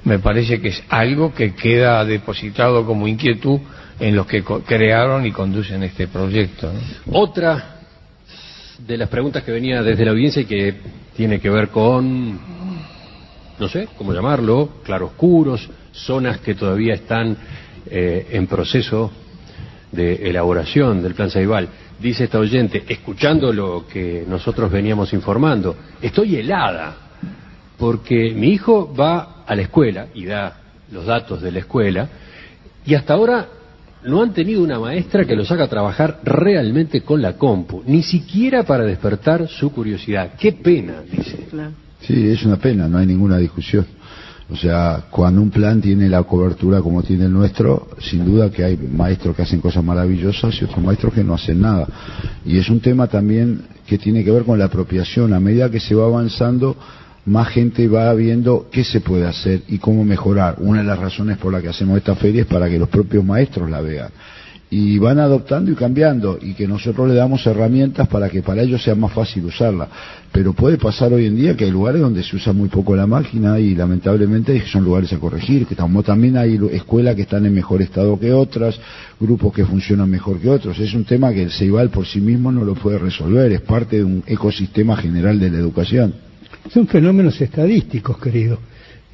Me 0.04 0.20
parece 0.20 0.62
que 0.62 0.68
es 0.68 0.84
algo 0.90 1.34
que 1.34 1.56
queda 1.56 2.06
depositado 2.06 2.86
como 2.86 3.08
inquietud 3.08 3.60
en 4.04 4.18
los 4.18 4.28
que 4.28 4.44
crearon 4.44 5.26
y 5.26 5.32
conducen 5.32 5.82
este 5.82 6.10
proyecto. 6.10 6.70
Otra 7.10 7.78
de 8.86 8.98
las 8.98 9.08
preguntas 9.08 9.44
que 9.44 9.52
venía 9.54 9.82
desde 9.82 10.04
la 10.04 10.12
audiencia 10.12 10.42
y 10.42 10.46
que 10.46 10.76
tiene 11.16 11.40
que 11.40 11.50
ver 11.50 11.70
con, 11.70 12.38
no 13.58 13.70
sé 13.70 13.88
cómo 13.98 14.12
llamarlo, 14.12 14.82
claroscuros, 14.84 15.70
zonas 15.94 16.40
que 16.40 16.54
todavía 16.54 16.96
están 16.96 17.38
eh, 17.90 18.28
en 18.32 18.46
proceso 18.48 19.10
de 19.90 20.30
elaboración 20.30 21.02
del 21.02 21.14
plan 21.14 21.30
Saibal. 21.30 21.70
Dice 21.98 22.26
esta 22.26 22.40
oyente, 22.40 22.84
escuchando 22.86 23.54
lo 23.54 23.88
que 23.88 24.26
nosotros 24.28 24.70
veníamos 24.70 25.14
informando, 25.14 25.78
estoy 26.02 26.36
helada 26.36 26.98
porque 27.78 28.34
mi 28.36 28.50
hijo 28.50 28.94
va 28.94 29.46
a 29.48 29.56
la 29.56 29.62
escuela 29.62 30.08
y 30.14 30.26
da 30.26 30.58
los 30.92 31.06
datos 31.06 31.42
de 31.42 31.54
la 31.54 31.60
escuela 31.60 32.10
y 32.86 32.96
hasta 32.96 33.14
ahora 33.14 33.48
no 34.06 34.22
han 34.22 34.34
tenido 34.34 34.64
una 34.64 34.80
maestra 34.80 35.26
que 35.26 35.36
los 35.36 35.52
haga 35.52 35.68
trabajar 35.68 36.20
realmente 36.24 37.02
con 37.02 37.22
la 37.22 37.34
compu, 37.34 37.84
ni 37.86 38.04
siquiera 38.04 38.64
para 38.64 38.84
despertar 38.84 39.48
su 39.48 39.72
curiosidad. 39.72 40.34
Qué 40.38 40.54
pena, 40.54 41.02
dice. 41.10 41.48
Sí, 42.02 42.28
es 42.28 42.44
una 42.44 42.58
pena, 42.58 42.88
no 42.88 42.98
hay 42.98 43.08
ninguna 43.08 43.38
discusión. 43.38 43.86
O 44.50 44.56
sea, 44.58 45.06
cuando 45.10 45.42
un 45.42 45.50
plan 45.50 45.82
tiene 45.82 46.10
la 46.10 46.22
cobertura 46.24 46.82
como 46.82 47.02
tiene 47.02 47.26
el 47.26 47.34
nuestro, 47.34 47.88
sin 48.00 48.26
duda 48.26 48.52
que 48.52 48.64
hay 48.64 48.78
maestros 48.78 49.36
que 49.36 49.44
hacen 49.44 49.62
cosas 49.62 49.84
maravillosas 49.84 50.62
y 50.62 50.66
otros 50.66 50.84
maestros 50.84 51.14
que 51.14 51.24
no 51.24 51.34
hacen 51.34 51.62
nada. 51.62 51.88
Y 52.46 52.58
es 52.58 52.70
un 52.70 52.82
tema 52.82 53.08
también 53.08 53.62
que 53.88 53.98
tiene 53.98 54.24
que 54.24 54.32
ver 54.32 54.44
con 54.44 54.60
la 54.60 54.66
apropiación. 54.66 55.34
A 55.34 55.40
medida 55.40 55.72
que 55.72 55.80
se 55.80 55.96
va 55.96 56.06
avanzando, 56.06 56.76
más 57.26 57.48
gente 57.50 57.88
va 57.88 58.14
viendo 58.14 58.68
qué 58.72 58.84
se 58.84 59.00
puede 59.00 59.26
hacer 59.26 59.62
y 59.68 59.78
cómo 59.78 60.04
mejorar. 60.04 60.58
Una 60.60 60.80
de 60.82 60.88
las 60.88 61.00
razones 61.00 61.38
por 61.38 61.54
las 61.54 61.62
que 61.62 61.70
hacemos 61.70 61.98
esta 61.98 62.16
feria 62.16 62.42
es 62.42 62.48
para 62.48 62.70
que 62.70 62.78
los 62.78 62.90
propios 62.90 63.24
maestros 63.24 63.70
la 63.70 63.82
vean. 63.82 64.10
Y 64.70 64.98
van 64.98 65.20
adoptando 65.20 65.70
y 65.70 65.76
cambiando 65.76 66.40
y 66.42 66.56
que 66.56 66.68
nosotros 66.68 67.08
le 67.08 67.14
damos 67.14 67.46
herramientas 67.46 68.08
para 68.08 68.28
que 68.28 68.42
para 68.42 68.64
ellos 68.64 68.84
sea 68.84 68.96
más 68.96 69.14
fácil 69.14 69.46
usarla. 69.46 69.88
Pero 70.32 70.54
puede 70.54 70.78
pasar 70.78 71.14
hoy 71.14 71.28
en 71.28 71.36
día 71.36 71.56
que 71.56 71.66
hay 71.66 71.72
lugares 71.72 72.02
donde 72.02 72.24
se 72.24 72.36
usa 72.36 72.54
muy 72.54 72.70
poco 72.70 72.96
la 72.96 73.06
máquina 73.06 73.60
y 73.60 73.76
lamentablemente 73.76 74.64
son 74.66 74.84
lugares 74.84 75.14
a 75.14 75.20
corregir, 75.20 75.68
que 75.68 75.76
también 75.76 76.38
hay 76.38 76.60
escuelas 76.72 77.16
que 77.16 77.22
están 77.22 77.46
en 77.46 77.54
mejor 77.54 77.84
estado 77.84 78.20
que 78.20 78.34
otras, 78.34 78.80
grupos 79.20 79.54
que 79.54 79.64
funcionan 79.64 80.10
mejor 80.10 80.40
que 80.40 80.50
otros. 80.50 80.80
Es 80.80 80.96
un 80.96 81.06
tema 81.06 81.32
que 81.32 81.44
el 81.44 81.52
CEIBAL 81.52 81.92
por 81.92 82.08
sí 82.08 82.20
mismo 82.20 82.52
no 82.52 82.66
lo 82.66 82.74
puede 82.74 82.98
resolver, 82.98 83.52
es 83.52 83.62
parte 83.62 83.98
de 83.98 84.04
un 84.04 84.24
ecosistema 84.26 84.98
general 84.98 85.40
de 85.40 85.52
la 85.52 85.60
educación. 85.60 86.16
Son 86.72 86.88
fenómenos 86.88 87.40
estadísticos, 87.42 88.18
querido. 88.20 88.60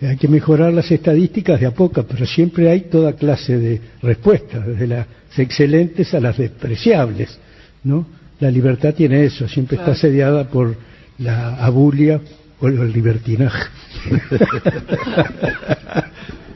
Hay 0.02 0.18
que 0.18 0.28
mejorar 0.28 0.74
las 0.74 0.90
estadísticas 0.92 1.60
de 1.60 1.66
a 1.66 1.72
poco, 1.72 2.04
pero 2.04 2.26
siempre 2.26 2.70
hay 2.70 2.82
toda 2.82 3.14
clase 3.14 3.58
de 3.58 3.82
respuestas, 4.02 4.66
desde 4.66 4.88
las 4.88 5.08
excelentes 5.38 6.14
a 6.14 6.20
las 6.20 6.38
despreciables, 6.38 7.38
¿no? 7.84 8.06
La 8.40 8.50
libertad 8.50 8.94
tiene 8.94 9.26
eso, 9.26 9.48
siempre 9.48 9.78
está 9.78 9.92
asediada 9.92 10.48
por 10.48 10.76
la 11.18 11.56
abulia 11.56 12.22
o 12.62 12.68
el 12.68 12.94
libertinaje. 12.94 13.64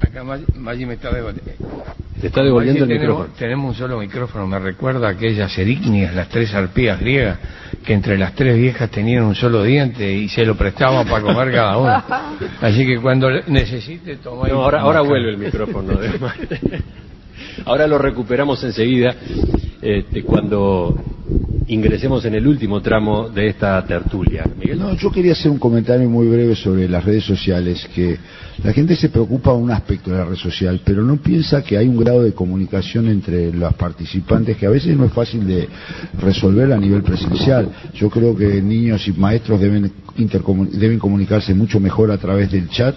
acá 0.00 0.24
Maggi 0.56 0.86
me 0.86 0.94
está 0.94 1.10
Te 2.20 2.26
está 2.26 2.42
devolviendo 2.42 2.84
el 2.84 2.90
micrófono. 2.90 3.28
Tenemos 3.38 3.70
un 3.70 3.74
solo 3.74 3.98
micrófono, 3.98 4.46
me 4.46 4.58
recuerda 4.58 5.08
aquellas 5.08 5.56
erignias, 5.58 6.14
las 6.14 6.28
tres 6.28 6.54
arpías 6.54 7.00
griegas, 7.00 7.38
que 7.84 7.94
entre 7.94 8.18
las 8.18 8.34
tres 8.34 8.56
viejas 8.56 8.90
tenían 8.90 9.24
un 9.24 9.34
solo 9.34 9.62
diente 9.62 10.12
y 10.12 10.28
se 10.28 10.44
lo 10.44 10.56
prestaban 10.56 11.06
para 11.06 11.22
comer 11.22 11.52
cada 11.52 11.78
uno. 11.78 12.04
Así 12.60 12.86
que 12.86 12.98
cuando 13.00 13.28
necesite 13.46 14.16
tomar... 14.16 14.50
No, 14.50 14.62
ahora, 14.62 14.80
ahora 14.80 15.00
vuelve 15.00 15.30
el 15.30 15.38
micrófono. 15.38 15.92
ahora 17.64 17.86
lo 17.86 17.98
recuperamos 17.98 18.62
enseguida 18.64 19.14
este, 19.80 20.22
cuando 20.22 20.94
ingresemos 21.66 22.24
en 22.24 22.34
el 22.34 22.46
último 22.46 22.80
tramo 22.80 23.28
de 23.28 23.48
esta 23.48 23.84
tertulia. 23.84 24.44
Miguel. 24.58 24.78
No, 24.78 24.94
yo 24.94 25.10
quería 25.10 25.32
hacer 25.32 25.50
un 25.50 25.58
comentario 25.58 26.08
muy 26.08 26.28
breve 26.28 26.54
sobre 26.54 26.88
las 26.88 27.04
redes 27.04 27.24
sociales, 27.24 27.88
que 27.94 28.18
la 28.62 28.72
gente 28.72 28.96
se 28.96 29.08
preocupa 29.08 29.52
de 29.52 29.56
un 29.56 29.70
aspecto 29.70 30.10
de 30.10 30.18
la 30.18 30.24
red 30.24 30.36
social, 30.36 30.80
pero 30.84 31.02
no 31.02 31.16
piensa 31.16 31.62
que 31.62 31.76
hay 31.76 31.88
un 31.88 31.96
grado 31.96 32.22
de 32.22 32.32
comunicación 32.32 33.08
entre 33.08 33.52
los 33.52 33.74
participantes 33.74 34.56
que 34.56 34.66
a 34.66 34.70
veces 34.70 34.96
no 34.96 35.06
es 35.06 35.12
fácil 35.12 35.46
de 35.46 35.68
resolver 36.20 36.72
a 36.72 36.78
nivel 36.78 37.02
presencial. 37.02 37.68
Yo 37.94 38.10
creo 38.10 38.36
que 38.36 38.60
niños 38.60 39.06
y 39.08 39.12
maestros 39.12 39.60
deben, 39.60 39.90
deben 40.72 40.98
comunicarse 40.98 41.54
mucho 41.54 41.80
mejor 41.80 42.10
a 42.10 42.18
través 42.18 42.50
del 42.52 42.68
chat 42.68 42.94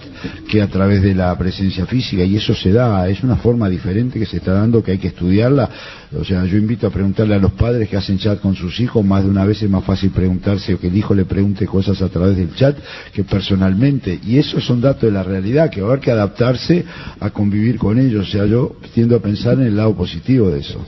que 0.49 0.61
a 0.61 0.67
través 0.67 1.01
de 1.01 1.15
la 1.15 1.35
presencia 1.37 1.85
física, 1.85 2.23
y 2.23 2.35
eso 2.35 2.53
se 2.53 2.71
da, 2.71 3.07
es 3.07 3.23
una 3.23 3.37
forma 3.37 3.69
diferente 3.69 4.19
que 4.19 4.25
se 4.25 4.37
está 4.37 4.53
dando 4.53 4.83
que 4.83 4.91
hay 4.91 4.97
que 4.97 5.07
estudiarla. 5.07 5.69
O 6.17 6.23
sea, 6.23 6.45
yo 6.45 6.57
invito 6.57 6.87
a 6.87 6.89
preguntarle 6.89 7.35
a 7.35 7.39
los 7.39 7.53
padres 7.53 7.89
que 7.89 7.97
hacen 7.97 8.17
chat 8.17 8.39
con 8.39 8.55
sus 8.55 8.79
hijos, 8.79 9.03
más 9.03 9.23
de 9.23 9.29
una 9.29 9.45
vez 9.45 9.61
es 9.61 9.69
más 9.69 9.83
fácil 9.83 10.11
preguntarse 10.11 10.73
o 10.73 10.79
que 10.79 10.87
el 10.87 10.97
hijo 10.97 11.13
le 11.13 11.25
pregunte 11.25 11.65
cosas 11.65 12.01
a 12.01 12.09
través 12.09 12.37
del 12.37 12.53
chat 12.55 12.77
que 13.13 13.23
personalmente. 13.23 14.19
Y 14.25 14.37
eso 14.37 14.59
son 14.59 14.81
datos 14.81 15.03
de 15.03 15.11
la 15.11 15.23
realidad, 15.23 15.44
que 15.71 15.81
va 15.81 15.88
a 15.88 15.91
haber 15.91 15.99
que 15.99 16.12
adaptarse 16.12 16.84
a 17.19 17.29
convivir 17.29 17.77
con 17.77 17.99
ellos. 17.99 18.27
O 18.27 18.31
sea, 18.31 18.45
yo 18.45 18.75
tiendo 18.93 19.15
a 19.15 19.19
pensar 19.19 19.53
en 19.53 19.67
el 19.67 19.75
lado 19.75 19.95
positivo 19.95 20.49
de 20.49 20.60
eso. 20.60 20.86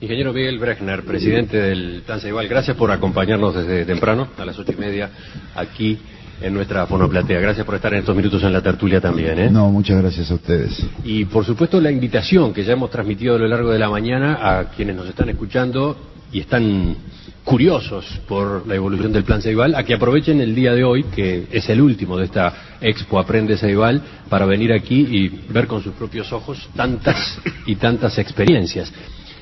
Ingeniero 0.00 0.32
Miguel 0.32 0.58
Brechner, 0.58 1.02
presidente 1.02 1.58
del 1.58 2.02
Tanza 2.06 2.28
Igual, 2.28 2.48
gracias 2.48 2.76
por 2.76 2.90
acompañarnos 2.90 3.54
desde 3.54 3.84
temprano, 3.84 4.28
a 4.38 4.44
las 4.46 4.58
ocho 4.58 4.72
y 4.72 4.80
media, 4.80 5.10
aquí 5.54 5.98
en 6.40 6.54
nuestra 6.54 6.86
fonoplatea. 6.86 7.38
Gracias 7.38 7.66
por 7.66 7.74
estar 7.74 7.92
en 7.92 8.00
estos 8.00 8.16
minutos 8.16 8.42
en 8.42 8.52
la 8.52 8.62
tertulia 8.62 9.00
también. 9.00 9.38
¿eh? 9.38 9.50
No, 9.50 9.70
muchas 9.70 10.00
gracias 10.00 10.30
a 10.30 10.34
ustedes. 10.34 10.82
Y 11.04 11.26
por 11.26 11.44
supuesto 11.44 11.80
la 11.80 11.90
invitación 11.90 12.54
que 12.54 12.64
ya 12.64 12.72
hemos 12.72 12.90
transmitido 12.90 13.36
a 13.36 13.38
lo 13.38 13.46
largo 13.46 13.70
de 13.70 13.78
la 13.78 13.90
mañana 13.90 14.38
a 14.40 14.70
quienes 14.70 14.96
nos 14.96 15.06
están 15.06 15.28
escuchando 15.28 15.96
y 16.32 16.40
están 16.40 16.96
curiosos 17.44 18.06
por 18.28 18.66
la 18.66 18.74
evolución 18.74 19.12
del 19.12 19.24
plan 19.24 19.42
Ceibal, 19.42 19.74
a 19.74 19.82
que 19.82 19.94
aprovechen 19.94 20.40
el 20.40 20.54
día 20.54 20.74
de 20.74 20.84
hoy, 20.84 21.04
que 21.04 21.46
es 21.50 21.68
el 21.68 21.80
último 21.80 22.16
de 22.16 22.26
esta 22.26 22.76
Expo 22.80 23.18
Aprende 23.18 23.56
Ceibal, 23.56 24.02
para 24.28 24.46
venir 24.46 24.72
aquí 24.72 25.00
y 25.00 25.28
ver 25.52 25.66
con 25.66 25.82
sus 25.82 25.94
propios 25.94 26.32
ojos 26.32 26.68
tantas 26.76 27.38
y 27.66 27.76
tantas 27.76 28.18
experiencias. 28.18 28.92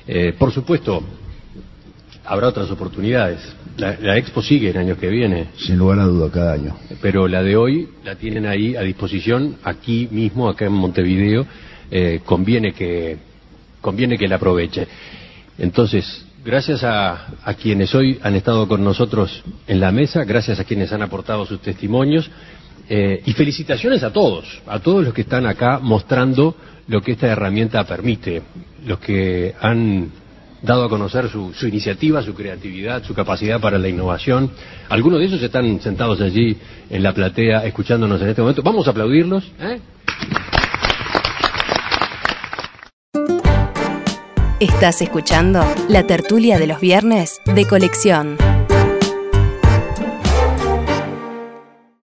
Eh, 0.07 0.35
por 0.39 0.53
supuesto, 0.53 1.03
habrá 2.25 2.49
otras 2.49 2.71
oportunidades. 2.71 3.41
La, 3.77 4.17
Expo 4.17 4.43
sigue 4.43 4.71
el 4.71 4.77
año 4.77 4.97
que 4.97 5.09
viene. 5.09 5.49
Sin 5.57 5.79
lugar 5.79 6.01
a 6.01 6.05
duda, 6.05 6.31
cada 6.31 6.55
año. 6.55 6.77
Pero 7.01 7.29
la 7.29 7.43
de 7.43 7.57
hoy 7.57 7.89
la 8.05 8.17
tienen 8.17 8.47
ahí 8.47 8.75
a 8.75 8.83
disposición, 8.83 9.57
aquí 9.63 10.09
mismo, 10.11 10.49
acá 10.49 10.67
en 10.67 10.73
Montevideo. 10.73 11.47
Eh, 11.91 12.21
conviene 12.25 12.73
que 12.73 13.19
conviene 13.81 14.19
que 14.19 14.29
la 14.29 14.37
aproveche. 14.37 14.87
Entonces, 15.59 16.27
gracias 16.49 16.83
a, 16.83 17.27
quienes 17.61 17.95
hoy 17.95 18.19
han 18.23 18.35
estado 18.35 18.67
con 18.67 18.83
nosotros 18.83 19.43
en 19.67 19.81
la 19.81 19.93
mesa, 19.93 20.25
gracias 20.25 20.59
a 20.59 20.65
quienes 20.65 20.91
han 20.95 21.03
aportado 21.03 21.45
sus 21.45 21.61
testimonios 21.61 22.31
eh, 22.89 23.21
y 23.27 23.35
felicitaciones 23.35 24.03
a 24.03 24.15
todos, 24.15 24.63
a 24.67 24.79
todos 24.79 25.05
los 25.05 25.13
que 25.13 25.21
están 25.21 25.45
acá 25.45 25.79
mostrando 25.79 26.57
lo 26.87 27.03
que 27.03 27.13
esta 27.13 27.27
herramienta 27.27 27.85
permite, 27.85 28.41
los 28.87 28.99
que 28.99 29.55
han 29.61 30.11
dado 30.63 30.85
a 30.85 30.89
conocer 30.89 31.29
su, 31.29 31.53
iniciativa, 31.67 32.23
su 32.23 32.33
creatividad, 32.33 33.05
su 33.05 33.13
capacidad 33.13 33.61
para 33.61 33.79
la 33.79 33.89
innovación. 33.89 34.51
Algunos 34.89 35.19
de 35.19 35.27
ellos 35.27 35.43
están 35.43 35.79
sentados 35.83 36.19
allí 36.23 36.57
en 36.89 37.03
la 37.03 37.13
platea 37.13 37.67
escuchándonos 37.67 38.23
en 38.23 38.29
este 38.31 38.41
momento. 38.41 38.63
Vamos 38.63 38.87
a 38.87 38.93
aplaudirlos. 38.93 39.45
¿eh? 39.61 39.81
Estás 44.61 45.03
escuchando 45.03 45.65
la 45.89 46.05
tertulia 46.05 46.59
de 46.59 46.67
los 46.67 46.81
viernes 46.81 47.41
de 47.45 47.65
colección. 47.65 48.37